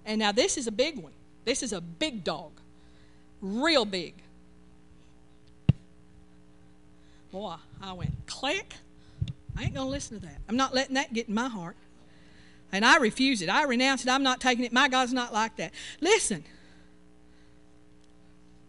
[0.06, 1.14] And now this is a big one.
[1.45, 2.52] This is a big dog.
[3.41, 4.16] Real big.
[7.32, 8.74] Boy, I went click.
[9.56, 10.38] I ain't going to listen to that.
[10.47, 11.76] I'm not letting that get in my heart.
[12.72, 13.50] And I refuse it.
[13.50, 14.10] I renounce it.
[14.10, 14.72] I'm not taking it.
[14.72, 15.74] My God's not like that.
[16.02, 16.43] Listen,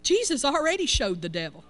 [0.03, 1.65] Jesus already showed the devil.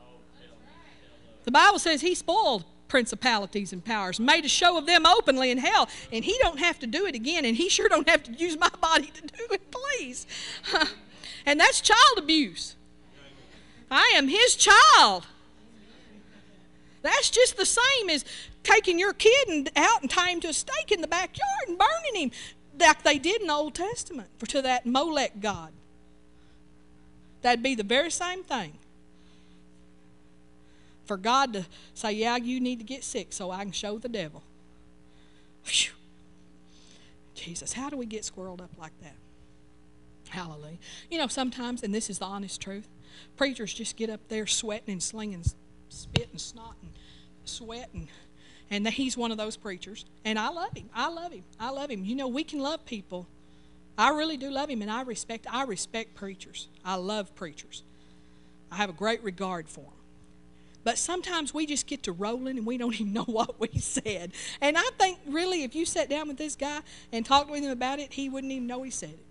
[1.44, 5.56] The Bible says he spoiled principalities and powers, made a show of them openly in
[5.56, 8.32] hell, and he don't have to do it again, and he sure don't have to
[8.32, 10.26] use my body to do it, please.
[11.46, 12.76] and that's child abuse.
[13.90, 15.26] I am his child.
[17.02, 18.24] That's just the same as
[18.62, 21.78] taking your kid and out and tying him to a stake in the backyard and
[21.78, 22.30] burning him,
[22.78, 25.72] like they did in the Old Testament for to that Molech god.
[27.42, 28.74] That'd be the very same thing.
[31.10, 34.08] For God to say, Yeah, you need to get sick so I can show the
[34.08, 34.44] devil.
[35.64, 35.90] Whew.
[37.34, 39.16] Jesus, how do we get squirreled up like that?
[40.28, 40.78] Hallelujah.
[41.10, 42.86] You know, sometimes, and this is the honest truth,
[43.36, 45.42] preachers just get up there sweating and slinging
[45.88, 46.92] spit and snot and
[47.44, 48.06] sweat and
[48.70, 50.04] and he's one of those preachers.
[50.24, 50.90] And i love him.
[50.94, 51.42] I love him.
[51.58, 52.04] I love him.
[52.04, 53.26] You know we can love people.
[53.98, 56.68] I really do love him and i respect i respect preachers.
[56.84, 57.82] I love preachers.
[58.70, 59.99] I have a great regard for them
[60.82, 64.32] but sometimes we just get to rolling and we don't even know what we said
[64.60, 66.80] and i think really if you sat down with this guy
[67.12, 69.24] and talked with him about it he wouldn't even know he said it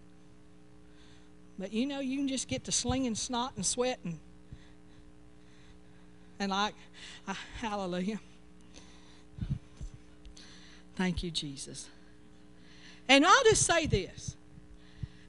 [1.57, 4.19] but you know you can just get to slinging snot and sweat and
[6.39, 6.73] and like,
[7.27, 8.19] uh, hallelujah.
[10.95, 11.89] Thank you, Jesus.
[13.09, 14.35] And I'll just say this.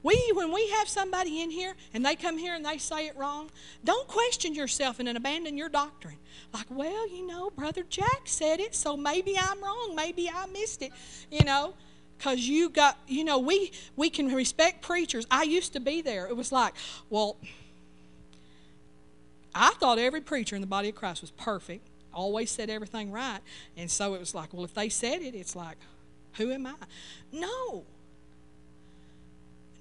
[0.02, 3.16] We, when we have somebody in here and they come here and they say it
[3.16, 3.50] wrong,
[3.84, 6.16] don't question yourself and then abandon your doctrine.
[6.54, 9.94] Like, well, you know, Brother Jack said it, so maybe I'm wrong.
[9.94, 10.92] Maybe I missed it,
[11.30, 11.74] you know,
[12.16, 15.26] because you got, you know, we, we can respect preachers.
[15.30, 16.26] I used to be there.
[16.26, 16.72] It was like,
[17.10, 17.36] well,
[19.54, 23.40] I thought every preacher in the body of Christ was perfect, always said everything right.
[23.76, 25.76] And so it was like, well, if they said it, it's like,
[26.34, 26.74] who am I?
[27.32, 27.84] No.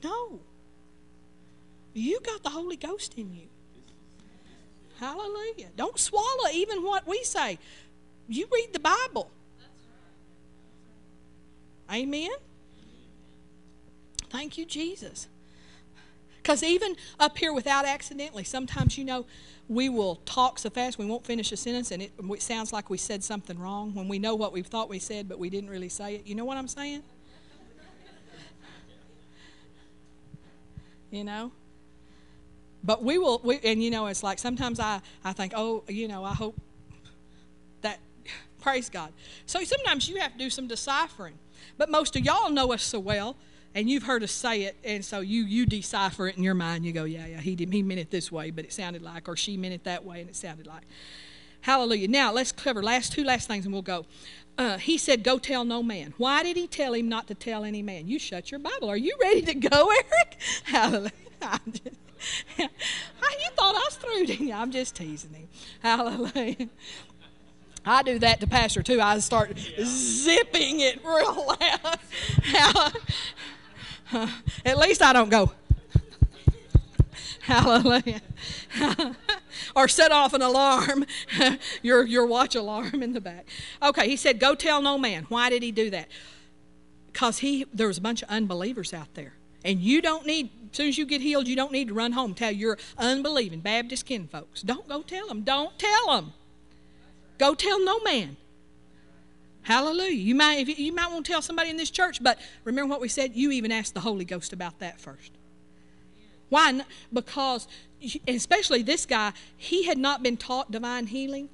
[0.03, 0.39] No.
[1.93, 3.47] You got the Holy Ghost in you.
[4.99, 5.69] Hallelujah.
[5.75, 7.57] Don't swallow even what we say.
[8.27, 9.31] You read the Bible.
[11.91, 12.29] Amen.
[14.29, 15.27] Thank you, Jesus.
[16.37, 19.25] Because even up here without accidentally, sometimes you know
[19.67, 22.89] we will talk so fast we won't finish a sentence and it, it, sounds like
[22.89, 25.69] we said something wrong when we know what we thought we said but we didn't
[25.69, 26.25] really say it.
[26.25, 27.03] You know what I'm saying?
[31.11, 31.51] You know?
[32.83, 36.07] But we will, we, and you know, it's like sometimes I, I think, oh, you
[36.07, 36.55] know, I hope
[37.81, 37.99] that,
[38.61, 39.11] praise God.
[39.45, 41.37] So sometimes you have to do some deciphering.
[41.77, 43.35] But most of y'all know us so well
[43.75, 46.85] and you've heard us say it, and so you you decipher it in your mind.
[46.85, 49.29] You go, yeah, yeah, he did, he meant it this way, but it sounded like,
[49.29, 50.83] or she meant it that way, and it sounded like.
[51.61, 52.07] Hallelujah.
[52.07, 54.05] Now let's cover last two last things, and we'll go.
[54.59, 57.63] Uh, he said, "Go tell no man." Why did he tell him not to tell
[57.63, 58.09] any man?
[58.09, 58.89] You shut your Bible.
[58.89, 60.37] Are you ready to go, Eric?
[60.65, 61.11] Hallelujah.
[62.59, 62.67] you
[63.55, 64.53] thought I was through, didn't you?
[64.53, 65.47] I'm just teasing him.
[65.81, 66.67] Hallelujah.
[67.85, 68.99] I do that to Pastor too.
[68.99, 71.97] I start zipping it real loud.
[74.65, 75.53] At least I don't go.
[77.49, 78.21] Hallelujah.
[79.75, 81.03] or set off an alarm,
[81.81, 83.47] your, your watch alarm in the back.
[83.81, 85.25] Okay, he said, Go tell no man.
[85.29, 86.09] Why did he do that?
[87.11, 89.33] Because he there was a bunch of unbelievers out there.
[89.65, 92.11] And you don't need, as soon as you get healed, you don't need to run
[92.11, 94.61] home tell your unbelieving Baptist kin folks.
[94.61, 95.41] Don't go tell them.
[95.41, 96.33] Don't tell them.
[97.39, 98.37] Go tell no man.
[99.63, 100.11] Hallelujah.
[100.11, 103.01] You might, you, you might want to tell somebody in this church, but remember what
[103.01, 103.35] we said?
[103.35, 105.31] You even asked the Holy Ghost about that first.
[106.49, 106.81] Why?
[107.13, 107.67] Because,
[108.27, 111.49] especially this guy, he had not been taught divine healing.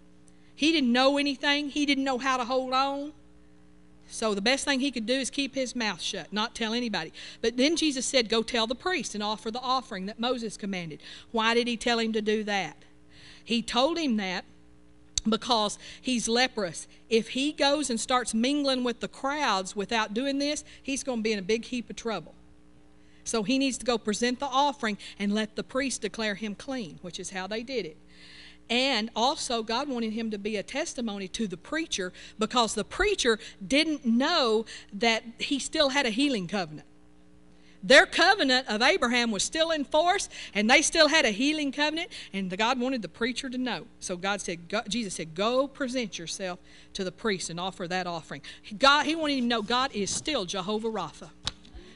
[0.55, 1.69] He didn't know anything.
[1.69, 3.11] He didn't know how to hold on.
[4.07, 7.11] So the best thing he could do is keep his mouth shut, not tell anybody.
[7.41, 11.01] But then Jesus said, Go tell the priest and offer the offering that Moses commanded.
[11.31, 12.77] Why did he tell him to do that?
[13.43, 14.45] He told him that
[15.27, 16.87] because he's leprous.
[17.09, 21.23] If he goes and starts mingling with the crowds without doing this, he's going to
[21.23, 22.33] be in a big heap of trouble.
[23.25, 26.99] So he needs to go present the offering and let the priest declare him clean,
[27.01, 27.97] which is how they did it.
[28.69, 33.37] And also, God wanted him to be a testimony to the preacher because the preacher
[33.65, 36.87] didn't know that he still had a healing covenant.
[37.83, 42.09] Their covenant of Abraham was still in force, and they still had a healing covenant,
[42.33, 43.85] and God wanted the preacher to know.
[43.99, 46.57] So God said, God, Jesus said, go present yourself
[46.93, 48.41] to the priest and offer that offering.
[48.79, 51.29] God, he wanted him to know God is still Jehovah Rapha.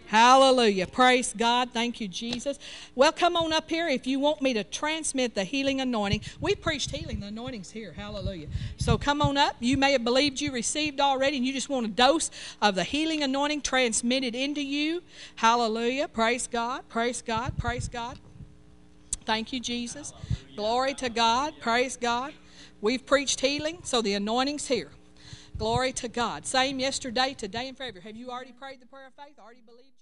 [0.10, 0.88] Hallelujah.
[0.88, 1.70] Praise God.
[1.70, 2.58] Thank you, Jesus.
[2.96, 6.22] Well, come on up here if you want me to transmit the healing anointing.
[6.42, 7.94] We preached healing, the anointing's here.
[7.94, 8.48] Hallelujah.
[8.78, 9.56] So come on up.
[9.60, 12.84] You may have believed you received already and you just want a dose of the
[12.84, 15.04] healing anointing transmitted into you.
[15.36, 16.08] Hallelujah.
[16.08, 16.90] Praise God.
[16.90, 17.56] Praise God.
[17.60, 18.18] Praise God.
[19.26, 20.12] Thank you, Jesus.
[20.56, 21.54] Glory to God.
[21.62, 22.34] Praise God.
[22.82, 24.90] We've preached healing, so the anointing's here.
[25.60, 26.48] Glory to God.
[26.48, 28.00] Same yesterday, today, and forever.
[28.00, 29.38] Have you already prayed the prayer of faith?
[29.38, 29.99] Already believed?